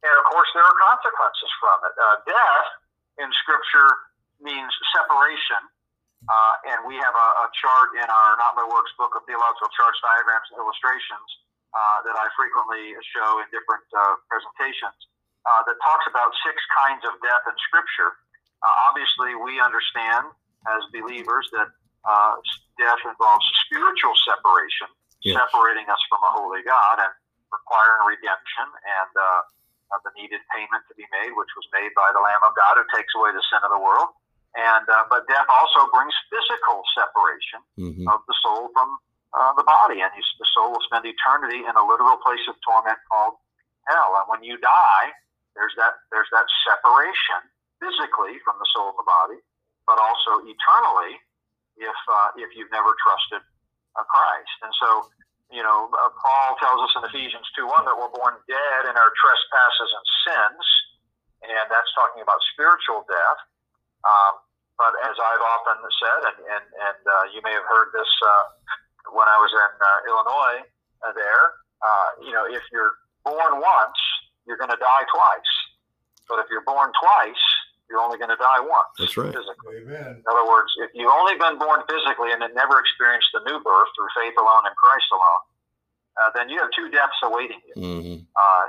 [0.05, 1.93] and of course there are consequences from it.
[1.97, 2.69] Uh, death
[3.17, 3.89] in Scripture
[4.37, 5.61] means separation
[6.29, 9.69] uh, and we have a, a, chart in our Not by Works book of theological
[9.73, 11.29] charts, diagrams, and illustrations
[11.73, 13.85] uh, that I frequently show in different
[14.29, 14.97] presentations
[15.47, 18.17] that talks about six kinds of death in Scripture.
[18.89, 20.29] Obviously, we understand
[20.75, 21.69] as believers that
[22.03, 22.35] uh,
[22.79, 24.87] death involves spiritual separation,
[25.23, 27.13] separating us from a holy God and
[27.51, 32.41] requiring redemption and the needed payment to be made, which was made by the Lamb
[32.41, 34.09] of God who takes away the sin of the world.
[34.57, 38.07] And uh, but death also brings physical separation mm-hmm.
[38.09, 38.97] of the soul from
[39.37, 42.57] uh, the body, and you, the soul will spend eternity in a literal place of
[42.65, 43.37] torment called
[43.85, 44.17] hell.
[44.17, 45.07] And when you die,
[45.53, 47.45] there's that there's that separation
[47.77, 49.39] physically from the soul and the body,
[49.87, 51.15] but also eternally
[51.79, 53.41] if uh, if you've never trusted
[53.97, 54.57] Christ.
[54.61, 54.89] And so,
[55.49, 58.93] you know, uh, Paul tells us in Ephesians two one that we're born dead in
[58.93, 60.63] our trespasses and sins,
[61.49, 63.39] and that's talking about spiritual death.
[64.05, 64.33] Um,
[64.77, 68.43] but as I've often said, and and, and uh, you may have heard this uh,
[69.17, 70.59] when I was in uh, Illinois,
[71.01, 71.45] uh, there,
[71.81, 72.93] uh, you know, if you're
[73.25, 73.99] born once,
[74.45, 75.53] you're going to die twice.
[76.29, 77.45] But if you're born twice,
[77.89, 78.91] you're only going to die once.
[78.99, 79.31] That's right.
[79.31, 79.83] Physically.
[79.83, 80.19] Amen.
[80.19, 83.59] In other words, if you've only been born physically and have never experienced the new
[83.63, 85.43] birth through faith alone in Christ alone,
[86.17, 87.75] uh, then you have two deaths awaiting you.
[87.77, 88.17] Mm-hmm.
[88.35, 88.65] Uh,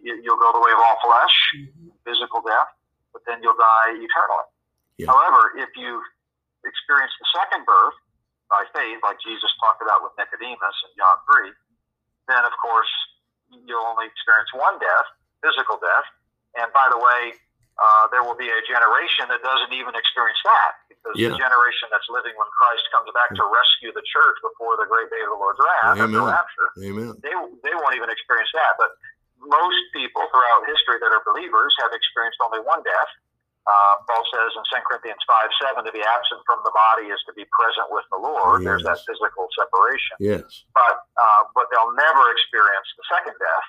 [0.00, 0.30] you.
[0.30, 1.90] will go the way of all flesh, mm-hmm.
[2.06, 2.70] physical death,
[3.12, 4.48] but then you'll die eternally.
[4.96, 5.10] Yeah.
[5.10, 6.06] However, if you've
[6.62, 7.98] experienced the second birth
[8.48, 11.50] by faith, like Jesus talked about with Nicodemus in John 3,
[12.30, 12.90] then of course
[13.50, 15.08] you'll only experience one death,
[15.42, 16.06] physical death.
[16.54, 17.34] And by the way,
[17.74, 21.34] uh, there will be a generation that doesn't even experience that because yeah.
[21.34, 25.10] the generation that's living when Christ comes back to rescue the church before the great
[25.10, 26.14] day of the Lord's wrath Amen.
[26.14, 27.18] the rapture, Amen.
[27.18, 27.34] They,
[27.66, 28.78] they won't even experience that.
[28.78, 28.94] But
[29.42, 33.10] most people throughout history that are believers have experienced only one death,
[33.66, 37.18] uh, Paul says in 2 Corinthians 5 7, to be absent from the body is
[37.26, 38.62] to be present with the Lord.
[38.62, 38.70] Yes.
[38.70, 40.14] There's that physical separation.
[40.22, 40.46] Yes.
[40.78, 43.68] But, uh, but they'll never experience the second death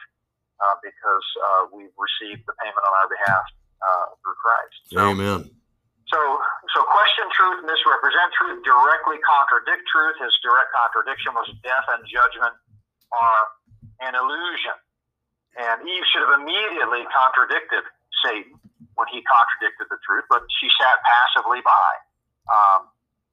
[0.61, 3.49] uh, because uh, we've received the payment on our behalf
[3.85, 4.77] uh, through Christ.
[4.89, 5.39] So, Amen.
[6.09, 6.19] So,
[6.73, 10.17] so question truth, misrepresent truth, directly contradict truth.
[10.21, 12.53] His direct contradiction was death and judgment
[13.13, 13.43] are
[14.05, 14.77] an illusion.
[15.55, 17.83] And Eve should have immediately contradicted
[18.21, 18.59] Satan
[18.99, 21.91] when he contradicted the truth, but she sat passively by.
[22.51, 22.81] Um,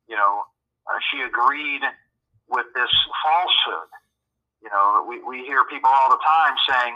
[0.09, 0.47] you know,
[0.87, 1.83] uh, she agreed
[2.49, 2.91] with this
[3.23, 3.91] falsehood.
[4.63, 6.95] You know, we, we hear people all the time saying,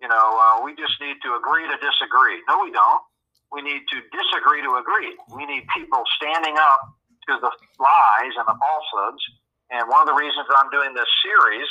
[0.00, 2.40] you know, uh, we just need to agree to disagree.
[2.48, 3.02] No, we don't.
[3.52, 5.12] We need to disagree to agree.
[5.36, 6.80] We need people standing up
[7.28, 9.22] to the lies and the falsehoods.
[9.70, 11.68] And one of the reasons I'm doing this series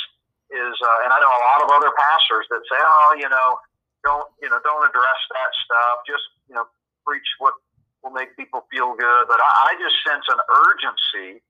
[0.54, 3.58] is, uh, and I know a lot of other pastors that say, oh, you know,
[4.04, 5.94] don't you know, don't address that stuff.
[6.08, 6.64] Just you know,
[7.04, 7.52] preach what
[8.00, 9.28] will make people feel good.
[9.28, 11.42] But I, I just sense an urgency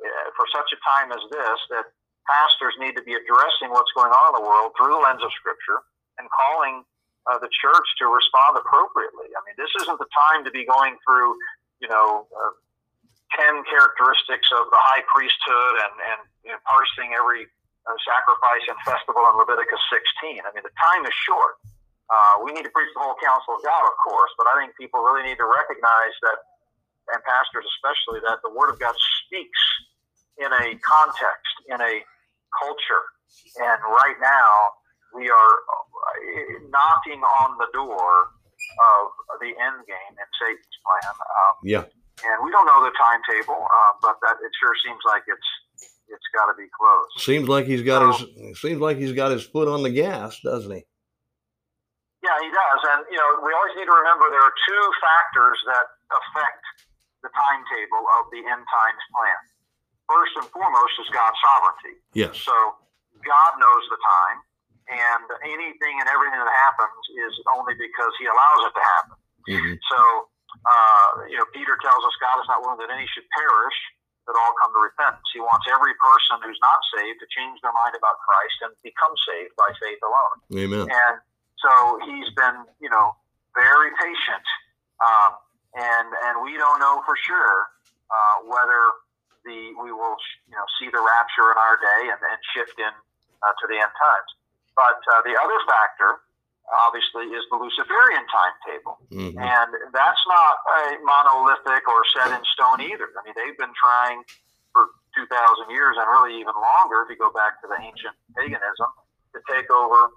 [0.00, 1.92] uh, for such a time as this that
[2.24, 5.32] pastors need to be addressing what's going on in the world through the lens of
[5.36, 5.80] Scripture
[6.18, 6.82] and calling
[7.26, 9.30] uh, the church to respond appropriately.
[9.34, 11.36] I mean, this isn't the time to be going through,
[11.80, 12.52] you know, uh,
[13.36, 17.44] 10 characteristics of the high priesthood and, and you know, parsing every
[17.84, 19.80] uh, sacrifice and festival in Leviticus
[20.24, 20.40] 16.
[20.44, 21.60] I mean, the time is short.
[22.08, 24.72] Uh, we need to preach the whole counsel of God, of course, but I think
[24.80, 26.40] people really need to recognize that,
[27.12, 29.60] and pastors especially, that the Word of God speaks
[30.40, 32.00] in a context, in a
[32.56, 33.04] culture.
[33.60, 34.48] And right now,
[35.18, 38.30] we are uh, knocking on the door
[38.78, 41.14] of the end game in Satan's plan.
[41.18, 41.84] Um, yeah.
[42.22, 45.50] And we don't know the timetable, uh, but that it sure seems like it's
[46.08, 47.06] it's got to be close.
[47.22, 50.40] Seems like he's got so, his seems like he's got his foot on the gas,
[50.40, 50.82] doesn't he?
[52.24, 52.80] Yeah, he does.
[52.94, 56.64] And, you know, we always need to remember there are two factors that affect
[57.22, 59.40] the timetable of the end times plan.
[60.10, 61.94] First and foremost is God's sovereignty.
[62.18, 62.34] Yes.
[62.42, 62.56] So
[63.22, 64.38] God knows the time,
[64.88, 69.16] and anything and everything that happens is only because He allows it to happen.
[69.48, 69.76] Mm-hmm.
[69.88, 69.98] So,
[70.64, 73.78] uh, you know, Peter tells us God is not willing that any should perish,
[74.28, 75.24] but all come to repentance.
[75.32, 79.14] He wants every person who's not saved to change their mind about Christ and become
[79.24, 80.36] saved by faith alone.
[80.52, 80.84] Amen.
[80.84, 81.16] And
[81.56, 81.72] so
[82.04, 83.16] he's been, you know,
[83.56, 84.46] very patient,
[85.00, 85.32] um,
[85.74, 87.72] and and we don't know for sure
[88.12, 88.80] uh, whether
[89.48, 90.16] the we will,
[90.46, 92.92] you know, see the rapture in our day and, and shift in
[93.42, 94.30] uh, to the end times.
[94.78, 96.22] But uh, the other factor,
[96.86, 99.34] obviously, is the Luciferian timetable, mm-hmm.
[99.34, 103.10] and that's not a monolithic or set in stone either.
[103.10, 104.22] I mean, they've been trying
[104.70, 108.14] for two thousand years and really even longer, if you go back to the ancient
[108.38, 108.86] paganism,
[109.34, 110.14] to take over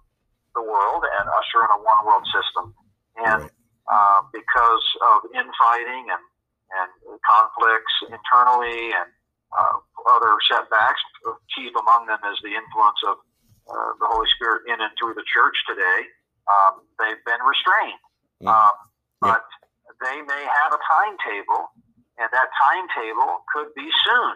[0.54, 2.78] the world and usher in a one world system.
[3.18, 3.50] And
[3.90, 4.86] uh, because
[5.16, 6.24] of infighting and,
[6.78, 6.90] and
[7.26, 9.10] conflicts internally and
[9.58, 9.76] uh,
[10.12, 11.02] other setbacks,
[11.50, 13.18] chief among them is the influence of
[13.72, 16.00] uh, the Holy Spirit in and through the church today.
[16.52, 18.04] Um, they've been restrained.
[18.44, 18.52] Mm.
[18.52, 18.76] Um,
[19.22, 19.46] but
[20.04, 21.72] they may have a timetable,
[22.20, 24.36] and that timetable could be soon.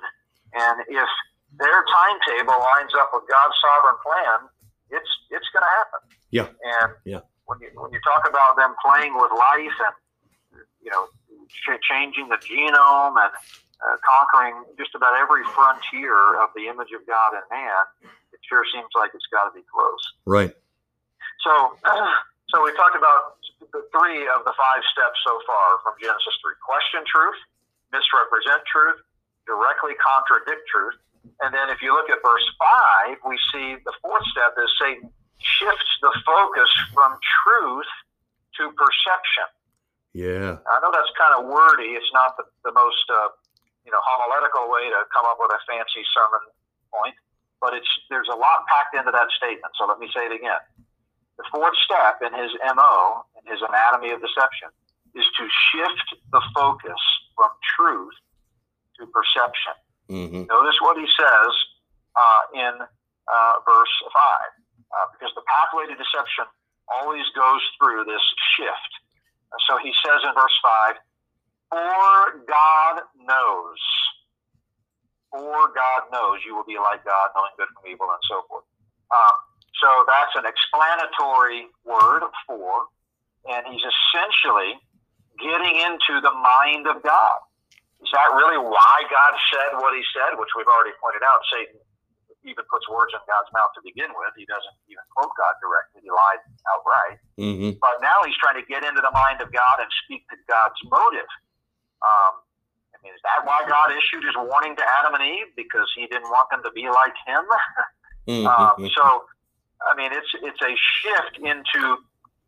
[0.55, 1.09] And if
[1.57, 4.39] their timetable lines up with God's sovereign plan,
[4.93, 6.01] it's it's going to happen.
[6.31, 6.47] Yeah.
[6.47, 7.21] And yeah.
[7.45, 9.95] when you when you talk about them playing with life and
[10.79, 11.09] you know
[11.49, 13.33] ch- changing the genome and
[13.83, 17.83] uh, conquering just about every frontier of the image of God and man,
[18.35, 20.03] it sure seems like it's got to be close.
[20.27, 20.51] Right.
[21.39, 21.53] So,
[22.51, 23.39] so we talked about
[23.71, 27.39] the three of the five steps so far from Genesis three: question truth,
[27.95, 28.99] misrepresent truth,
[29.47, 30.99] directly contradict truth,
[31.41, 32.45] and then if you look at verse
[33.07, 35.09] 5, we see the fourth step is Satan
[35.39, 37.91] shifts the focus from truth
[38.59, 39.49] to perception.
[40.15, 40.63] Yeah.
[40.63, 41.99] I know that's kind of wordy.
[41.99, 43.35] It's not the, the most, uh,
[43.83, 46.43] you know, homiletical way to come up with a fancy sermon
[46.87, 47.15] point,
[47.65, 49.73] but it's there's a lot packed into that statement.
[49.73, 50.61] So let me say it again.
[51.41, 54.69] The fourth step in his MO, in his anatomy of deception,
[55.17, 55.43] is to
[55.73, 57.01] shift the focus
[57.33, 58.13] from truth
[59.01, 59.73] to perception.
[60.13, 60.45] Mm-hmm.
[60.45, 61.51] Notice what he says
[62.13, 66.45] uh, in uh, verse 5, uh, because the pathway to deception
[66.85, 68.21] always goes through this
[68.53, 68.93] shift.
[69.65, 71.01] So he says in verse 5,
[71.73, 73.81] For God knows,
[75.35, 78.63] for God knows you will be like God, knowing good from evil, and so forth.
[79.11, 79.35] Um,
[79.83, 82.87] so that's an explanatory word for,
[83.51, 84.79] and he's essentially
[85.35, 87.43] getting into the mind of God.
[87.99, 91.43] Is that really why God said what he said, which we've already pointed out?
[91.51, 91.83] Satan
[92.45, 94.31] even puts words in God's mouth to begin with.
[94.37, 97.17] He doesn't even quote God directly, he lied outright.
[97.35, 97.81] Mm-hmm.
[97.81, 100.77] But now he's trying to get into the mind of God and speak to God's
[100.87, 101.27] motive.
[102.05, 102.44] Um,
[103.05, 105.53] mean, is that why God issued his warning to Adam and Eve?
[105.55, 107.45] Because he didn't want them to be like him?
[108.27, 108.49] mm-hmm.
[108.49, 109.23] um, so,
[109.85, 111.97] I mean, it's, it's a shift into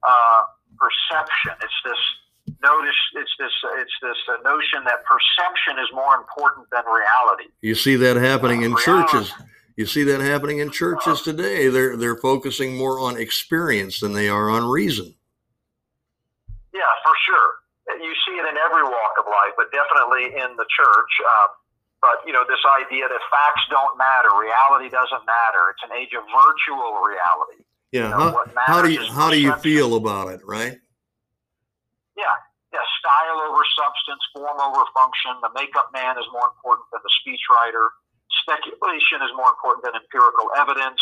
[0.03, 0.41] uh,
[0.77, 1.53] perception.
[1.61, 2.01] It's this
[2.63, 7.51] notice it's this it's this uh, notion that perception is more important than reality.
[7.61, 9.11] You see that happening in reality.
[9.11, 9.33] churches.
[9.75, 11.67] you see that happening in churches today.
[11.67, 15.13] They're they're focusing more on experience than they are on reason.
[16.73, 17.49] Yeah, for sure.
[17.87, 21.13] You see it in every walk of life, but definitely in the church.
[21.23, 21.47] Uh,
[22.03, 25.71] but you know, this idea that facts don't matter, reality doesn't matter.
[25.71, 27.63] It's an age of virtual reality.
[27.95, 28.03] Yeah.
[28.03, 30.75] You know, how, how do you how do you feel about it, right?
[32.19, 32.35] Yeah.
[32.75, 32.83] Yeah.
[32.99, 35.39] Style over substance, form over function.
[35.41, 37.87] The makeup man is more important than the speechwriter
[38.47, 40.99] speculation is more important than empirical evidence.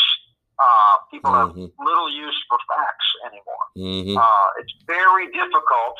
[0.57, 1.61] Uh, people mm-hmm.
[1.61, 3.65] have little use for facts anymore.
[3.77, 4.17] Mm-hmm.
[4.17, 5.95] Uh, it's very difficult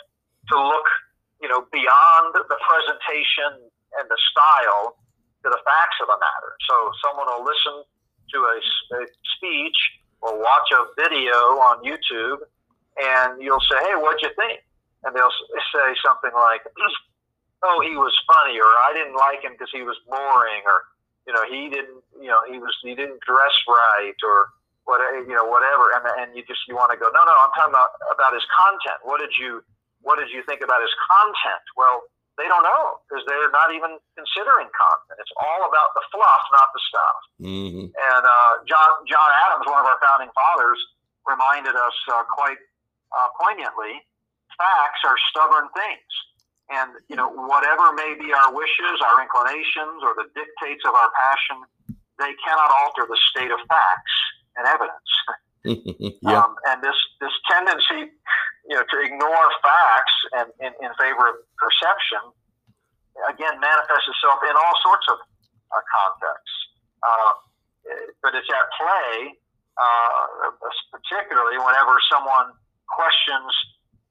[0.50, 0.88] to look,
[1.41, 3.70] you know, beyond the presentation
[4.00, 4.98] and the style
[5.43, 6.52] to the facts of the matter.
[6.70, 6.76] So
[7.06, 8.58] someone will listen to a,
[8.98, 9.02] a
[9.38, 9.80] speech
[10.22, 12.41] or watch a video on YouTube,
[12.98, 14.62] and you'll say, "Hey, what'd you think?"
[15.06, 15.34] And they'll
[15.76, 16.66] say something like,
[17.64, 20.89] "Oh, he was funny," or "I didn't like him because he was boring," or
[21.26, 24.54] you know, he didn't, you know, he was, he didn't dress right or
[24.86, 25.89] what, you know, whatever.
[25.98, 28.46] And, and you just, you want to go, no, no, I'm talking about, about his
[28.54, 29.02] content.
[29.02, 29.66] What did you,
[30.06, 31.66] what did you think about his content?
[31.74, 32.06] Well,
[32.38, 35.18] they don't know because they're not even considering content.
[35.18, 37.18] It's all about the fluff, not the stuff.
[37.41, 37.86] Mm-hmm.
[37.89, 40.78] And uh, John John Adams, one of our founding fathers,
[41.26, 42.62] reminded us uh, quite
[43.16, 44.03] uh, poignantly:
[44.58, 46.12] facts are stubborn things.
[46.70, 51.10] And, you know, whatever may be our wishes, our inclinations, or the dictates of our
[51.14, 51.62] passion,
[52.18, 54.16] they cannot alter the state of facts
[54.58, 55.12] and evidence.
[56.26, 56.41] yeah.
[56.41, 58.10] um, and this, this tendency,
[58.70, 62.24] you know, to ignore facts and in, in favor of perception,
[63.30, 65.18] again, manifests itself in all sorts of
[65.70, 66.57] uh, contexts.
[67.05, 67.32] Uh,
[68.26, 69.38] but it's at play,
[69.78, 70.49] uh,
[70.89, 72.49] particularly whenever someone
[72.89, 73.53] questions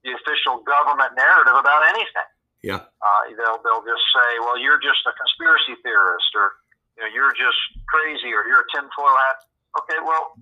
[0.06, 2.28] the official government narrative about anything.
[2.60, 2.80] Yeah.
[3.02, 6.56] Uh, they'll they'll just say, well, you're just a conspiracy theorist, or
[6.96, 9.44] you know, you're just crazy, or you're a tinfoil hat.
[9.84, 10.38] Okay, well,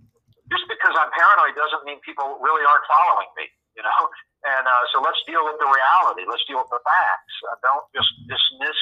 [0.52, 3.50] just because I'm paranoid doesn't mean people really aren't following me.
[3.76, 4.04] You know,
[4.44, 6.28] and uh, so let's deal with the reality.
[6.28, 7.34] Let's deal with the facts.
[7.48, 8.76] Uh, don't just dismiss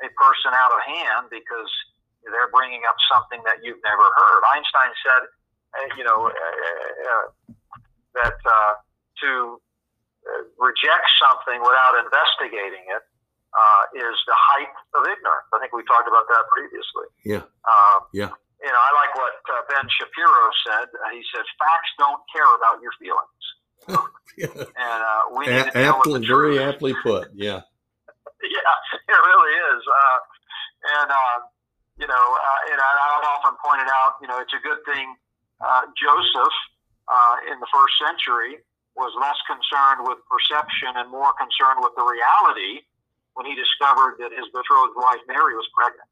[0.00, 1.68] a person out of hand because
[2.24, 4.40] they're bringing up something that you've never heard.
[4.56, 5.22] Einstein said,
[5.74, 7.26] uh, you know, uh, uh,
[8.16, 8.74] that uh,
[9.20, 9.60] to
[10.56, 13.02] reject something without investigating it
[13.52, 15.48] uh, is the height of ignorance.
[15.52, 17.08] I think we talked about that previously.
[17.26, 17.44] Yeah.
[17.66, 18.30] Um, yeah.
[18.62, 20.86] You know, I like what uh, Ben Shapiro said.
[20.94, 23.42] Uh, he said, "Facts don't care about your feelings."
[24.38, 24.46] Yeah.
[24.52, 27.30] And uh, we need A- aptly, very aptly put.
[27.34, 27.60] Yeah.
[28.42, 28.76] yeah,
[29.08, 29.82] it really is.
[29.86, 30.18] Uh,
[31.00, 31.38] and uh,
[31.98, 32.24] you know,
[32.72, 35.14] and I've often pointed out, you know, it's a good thing
[35.94, 36.56] Joseph
[37.50, 38.58] in the first century
[38.96, 42.84] was less concerned with perception and more concerned with the reality
[43.34, 46.08] when he discovered that his betrothed wife Mary was pregnant.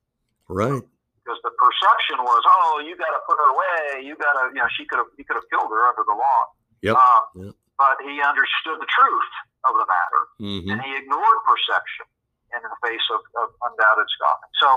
[0.49, 0.83] Right.
[1.21, 4.09] Because the perception was, oh, you got to put her away.
[4.09, 6.17] You got to, you know, she could have, he could have killed her under the
[6.17, 6.41] law.
[6.81, 6.97] Yep.
[6.97, 7.55] Uh, yep.
[7.81, 9.33] But he understood the truth
[9.65, 10.69] of the matter, mm-hmm.
[10.69, 12.05] and he ignored perception
[12.53, 14.53] in the face of, of undoubted scoffing.
[14.61, 14.69] So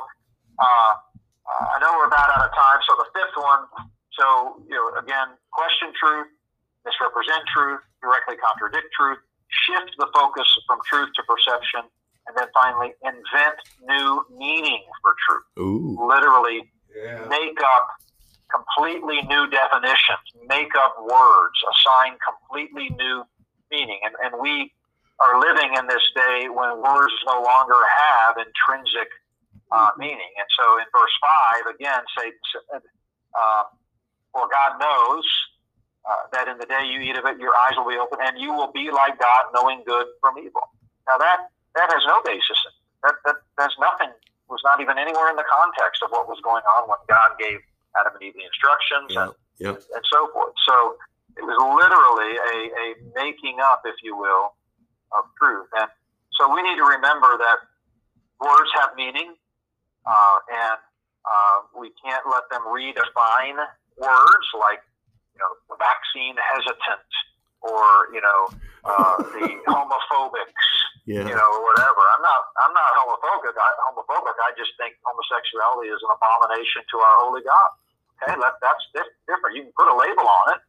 [0.55, 0.93] uh,
[1.51, 2.79] I know we're about out of time.
[2.87, 3.67] So the fifth one.
[4.15, 6.31] So you know, again, question truth,
[6.87, 9.19] misrepresent truth, directly contradict truth,
[9.67, 11.83] shift the focus from truth to perception,
[12.27, 15.47] and then finally invent new meaning for truth.
[15.59, 15.99] Ooh.
[16.07, 17.25] Literally yeah.
[17.27, 17.85] make up
[18.53, 23.23] completely new definitions, make up words, assign completely new
[23.71, 23.99] meaning.
[24.05, 24.71] And, and we
[25.19, 29.09] are living in this day when words no longer have intrinsic
[29.71, 30.31] uh, meaning.
[30.37, 31.15] And so in verse
[31.65, 32.31] 5, again, say,
[32.73, 33.63] uh,
[34.31, 35.25] For God knows
[36.05, 38.39] uh, that in the day you eat of it, your eyes will be open, and
[38.39, 40.61] you will be like God, knowing good from evil.
[41.07, 42.59] Now that that has no basis.
[43.03, 44.11] That that there's nothing
[44.49, 47.59] was not even anywhere in the context of what was going on when God gave
[47.99, 49.95] Adam and Eve the instructions yeah, and, yeah.
[49.95, 50.53] and so forth.
[50.67, 50.97] So
[51.37, 52.85] it was literally a, a
[53.17, 54.53] making up, if you will,
[55.13, 55.69] of truth.
[55.77, 55.89] And
[56.37, 57.57] so we need to remember that
[58.41, 59.33] words have meaning,
[60.05, 60.79] uh, and
[61.23, 63.57] uh, we can't let them redefine
[63.97, 64.81] words like
[65.33, 67.09] you know, vaccine hesitant
[67.63, 68.41] or, you know,
[68.83, 70.67] uh, the homophobics,
[71.07, 71.23] yeah.
[71.23, 72.03] you know, or whatever.
[72.15, 73.55] I'm not, I'm not homophobic.
[73.55, 74.35] I, homophobic.
[74.43, 77.69] I just think homosexuality is an abomination to our holy God.
[78.21, 78.83] Okay, that, that's
[79.27, 79.55] different.
[79.55, 80.61] You can put a label on it,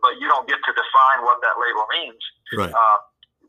[0.00, 2.22] but you don't get to define what that label means.
[2.56, 2.72] Right.
[2.72, 2.98] Uh,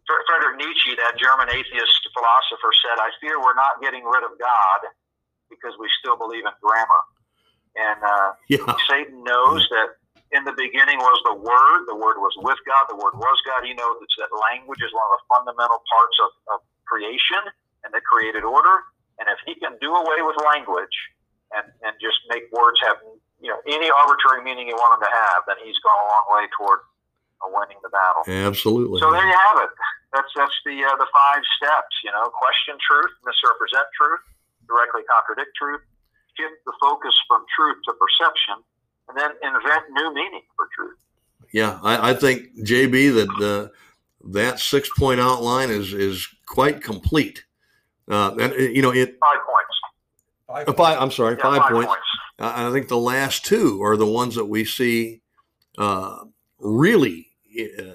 [0.03, 4.79] Friedrich Nietzsche, that German atheist philosopher, said, "I fear we're not getting rid of God
[5.47, 7.01] because we still believe in grammar."
[7.75, 8.67] And uh, yeah.
[8.89, 9.77] Satan knows yeah.
[9.79, 9.89] that
[10.33, 11.79] in the beginning was the Word.
[11.87, 12.89] The Word was with God.
[12.89, 13.61] The Word was God.
[13.63, 16.57] He knows that language is one of the fundamental parts of, of
[16.89, 17.41] creation
[17.85, 18.81] and the created order.
[19.21, 20.97] And if he can do away with language
[21.53, 22.97] and, and just make words have
[23.37, 26.25] you know any arbitrary meaning you want them to have, then he's gone a long
[26.33, 26.79] way toward
[27.43, 28.23] uh, winning the battle.
[28.25, 28.97] Absolutely.
[29.03, 29.71] So there you have it.
[30.15, 31.93] That's that's the uh, the five steps.
[32.01, 34.23] You know, question truth, misrepresent truth,
[34.65, 35.83] directly contradict truth,
[36.39, 38.63] shift the focus from truth to perception,
[39.09, 40.97] and then invent new meaning for truth.
[41.51, 43.69] Yeah, I, I think JB that uh,
[44.31, 47.43] that six point outline is is quite complete.
[48.09, 49.17] Uh, and you know it.
[49.19, 49.73] Five points.
[50.47, 51.87] Five, uh, five I'm sorry, yeah, five, five, points.
[51.87, 52.03] points.
[52.39, 55.21] I think the last two are the ones that we see
[55.77, 56.25] uh,
[56.59, 57.27] really
[57.57, 57.93] uh,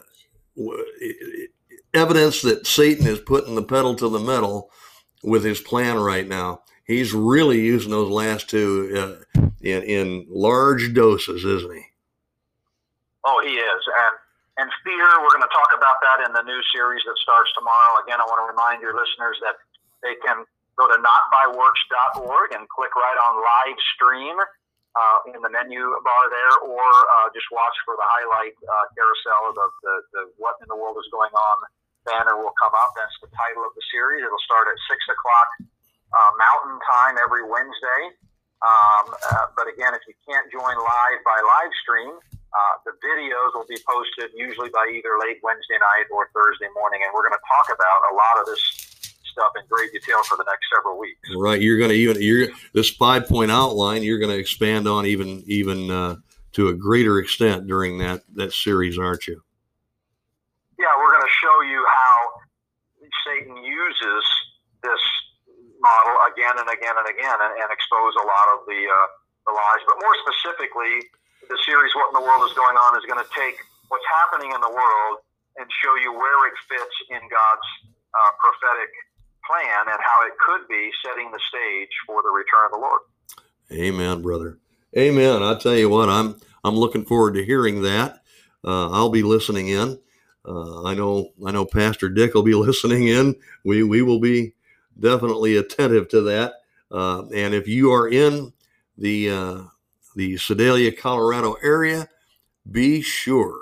[1.95, 4.71] evidence that Satan is putting the pedal to the metal
[5.23, 6.63] with his plan right now.
[6.89, 11.85] He's really using those last two uh, in, in large doses, isn't he?
[13.29, 13.83] Oh, he is.
[13.87, 14.15] And
[14.59, 18.03] and fear, we're going to talk about that in the new series that starts tomorrow.
[18.03, 19.55] Again, I want to remind your listeners that
[20.03, 20.43] they can
[20.75, 26.55] go to notbyworks.org and click right on live stream uh, in the menu bar there,
[26.67, 29.55] or uh, just watch for the highlight uh, carousel.
[29.55, 31.59] The, the, the What in the World is Going On
[32.03, 32.97] banner will come up.
[32.97, 34.25] That's the title of the series.
[34.25, 35.49] It'll start at 6 o'clock
[36.13, 38.03] uh, Mountain Time every Wednesday.
[38.59, 42.19] Um, uh, but again, if you can't join live by live stream,
[42.51, 47.01] uh, the videos will be posted usually by either late Wednesday night or Thursday morning,
[47.05, 48.63] and we're going to talk about a lot of this
[49.31, 51.21] stuff in great detail for the next several weeks.
[51.37, 54.03] Right, you're going to even you're this five point outline.
[54.03, 56.17] You're going to expand on even even uh,
[56.53, 59.41] to a greater extent during that that series, aren't you?
[60.79, 62.17] Yeah, we're going to show you how
[63.27, 64.25] Satan uses
[64.83, 65.01] this
[65.81, 69.09] model again and again and again, and, and expose a lot of the uh,
[69.47, 69.83] the lies.
[69.87, 71.07] But more specifically,
[71.47, 73.57] the series "What in the World is Going On" is going to take
[73.89, 75.25] what's happening in the world
[75.57, 77.69] and show you where it fits in God's
[78.15, 78.91] uh, prophetic
[79.47, 83.01] plan and how it could be setting the stage for the return of the Lord.
[83.73, 84.59] Amen, brother.
[84.97, 85.43] Amen.
[85.43, 88.21] I tell you what, I'm I'm looking forward to hearing that.
[88.65, 89.99] Uh, I'll be listening in.
[90.45, 93.35] Uh, I know I know Pastor Dick will be listening in.
[93.65, 94.55] We we will be
[95.01, 96.55] definitely attentive to that.
[96.91, 98.53] Uh, and if you are in
[98.97, 99.61] the uh,
[100.17, 102.09] the Sedalia, Colorado area,
[102.71, 103.61] be sure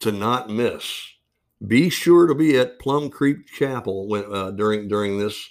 [0.00, 1.08] to not miss.
[1.66, 5.50] Be sure to be at Plum Creek Chapel when, uh, during during this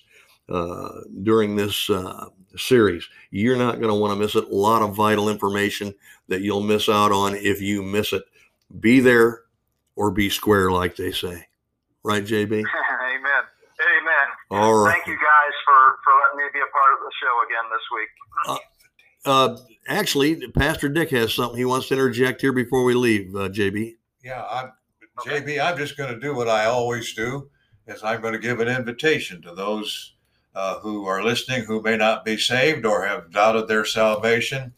[0.49, 0.89] uh,
[1.23, 3.07] during this uh, series.
[3.31, 4.45] You're not going to want to miss it.
[4.45, 5.93] A lot of vital information
[6.27, 8.23] that you'll miss out on if you miss it.
[8.79, 9.41] Be there
[9.95, 11.47] or be square, like they say.
[12.03, 12.63] Right, JB?
[14.51, 14.63] Amen.
[14.63, 14.69] Amen.
[14.69, 14.93] All right.
[14.93, 17.85] Thank you guys for, for letting me be a part of the show again this
[17.95, 18.09] week.
[19.25, 23.49] Uh, actually, Pastor Dick has something he wants to interject here before we leave, uh,
[23.49, 23.95] JB.
[24.23, 24.71] Yeah, I'm,
[25.25, 27.49] JB, I'm just going to do what I always do,
[27.87, 30.13] is I'm going to give an invitation to those
[30.53, 34.73] uh, who are listening who may not be saved or have doubted their salvation.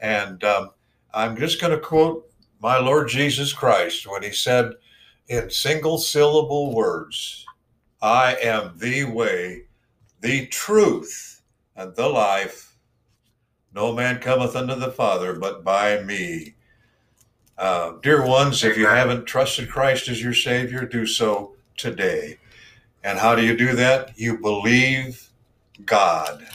[0.00, 0.70] And um,
[1.12, 4.72] I'm just going to quote my Lord Jesus Christ when he said
[5.28, 7.44] in single syllable words,
[8.00, 9.64] I am the way,
[10.20, 11.42] the truth,
[11.74, 12.76] and the life.
[13.74, 16.54] No man cometh unto the Father but by me.
[17.56, 22.38] Uh, dear ones, if you haven't trusted Christ as your Savior, do so today.
[23.02, 24.16] And how do you do that?
[24.16, 25.28] You believe
[25.84, 26.46] God.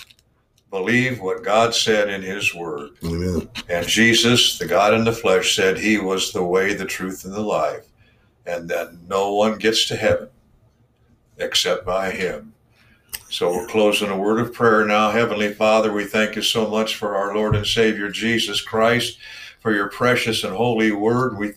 [0.70, 2.92] Believe what God said in His Word.
[3.04, 3.50] Amen.
[3.70, 7.34] And Jesus, the God in the flesh, said He was the way, the truth, and
[7.34, 7.86] the life,
[8.46, 10.30] and that no one gets to heaven
[11.38, 12.54] except by Him.
[13.30, 15.10] So we'll close in a word of prayer now.
[15.10, 19.18] Heavenly Father, we thank you so much for our Lord and Savior Jesus Christ,
[19.60, 21.38] for your precious and holy word.
[21.38, 21.54] We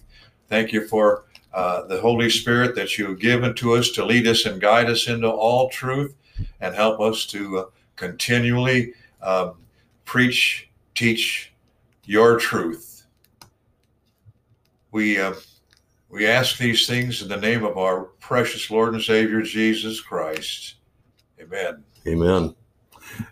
[0.48, 4.26] thank you for uh, the Holy Spirit that you have given to us to lead
[4.26, 6.14] us and guide us into all truth
[6.60, 7.64] and help us to uh,
[7.96, 9.56] continually um,
[10.04, 11.52] preach, teach
[12.04, 13.04] your truth.
[14.92, 15.34] We uh,
[16.08, 20.76] we ask these things in the name of our precious Lord and Savior Jesus Christ.
[21.40, 21.84] Amen.
[22.06, 22.54] Amen.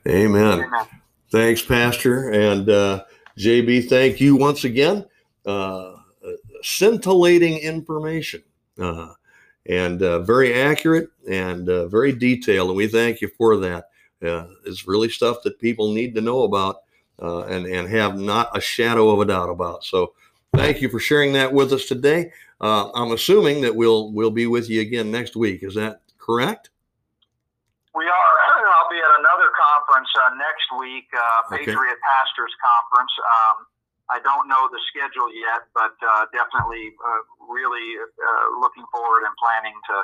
[0.06, 0.60] Amen.
[0.60, 0.86] Amen.
[1.30, 2.30] Thanks, Pastor.
[2.30, 3.04] And uh,
[3.38, 5.04] JB, thank you once again.
[5.46, 5.94] Uh,
[6.64, 8.42] scintillating information
[8.80, 9.12] uh,
[9.66, 12.70] and uh, very accurate and uh, very detailed.
[12.70, 13.90] And we thank you for that.
[14.22, 16.76] Uh, it's really stuff that people need to know about
[17.22, 19.84] uh, and, and have not a shadow of a doubt about.
[19.84, 20.14] So
[20.56, 22.32] thank you for sharing that with us today.
[22.64, 25.60] Uh, I'm assuming that we'll we'll be with you again next week.
[25.60, 26.70] Is that correct?
[27.94, 28.08] We are.
[28.72, 31.68] I'll be at another conference uh, next week, uh, Okay.
[31.68, 33.12] Patriot Pastors Conference.
[33.20, 33.56] Um,
[34.08, 37.20] I don't know the schedule yet, but uh, definitely uh,
[37.52, 39.96] really uh, looking forward and planning to,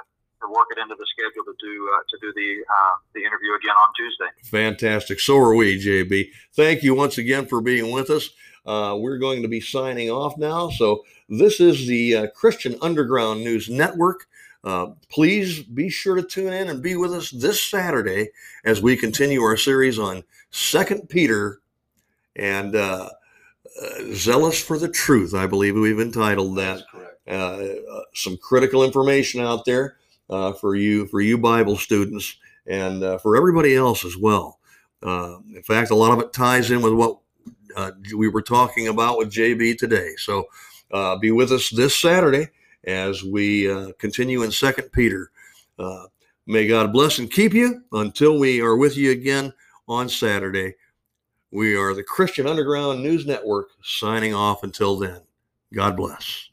[0.45, 3.57] to work it into the schedule to do uh, to do the uh, the interview
[3.57, 4.29] again on Tuesday.
[4.53, 5.17] Fantastic.
[5.21, 6.29] So are we, JB.
[6.53, 8.29] Thank you once again for being with us.
[8.67, 10.71] Uh, we're going to be signing off now.
[10.71, 14.27] So, this is the uh, Christian Underground News Network.
[14.63, 18.31] Uh, please be sure to tune in and be with us this Saturday
[18.65, 21.61] as we continue our series on Second Peter
[22.37, 23.09] and uh,
[23.81, 25.35] uh, Zealous for the Truth.
[25.35, 26.79] I believe we've entitled that.
[26.79, 27.11] That's correct.
[27.29, 29.97] Uh, uh, some critical information out there
[30.31, 32.37] uh, for you for you Bible students
[32.67, 34.59] and uh, for everybody else as well.
[35.03, 37.20] Uh, in fact, a lot of it ties in with what
[37.77, 40.15] uh, we were talking about with JB today.
[40.17, 40.47] So
[40.93, 42.49] uh, be with us this Saturday
[42.85, 45.31] as we uh, continue in Second Peter.
[45.79, 46.07] Uh,
[46.47, 49.53] may God bless and keep you until we are with you again
[49.89, 50.75] on Saturday.
[51.51, 55.21] We are the Christian Underground News Network signing off until then.
[55.75, 56.50] God bless.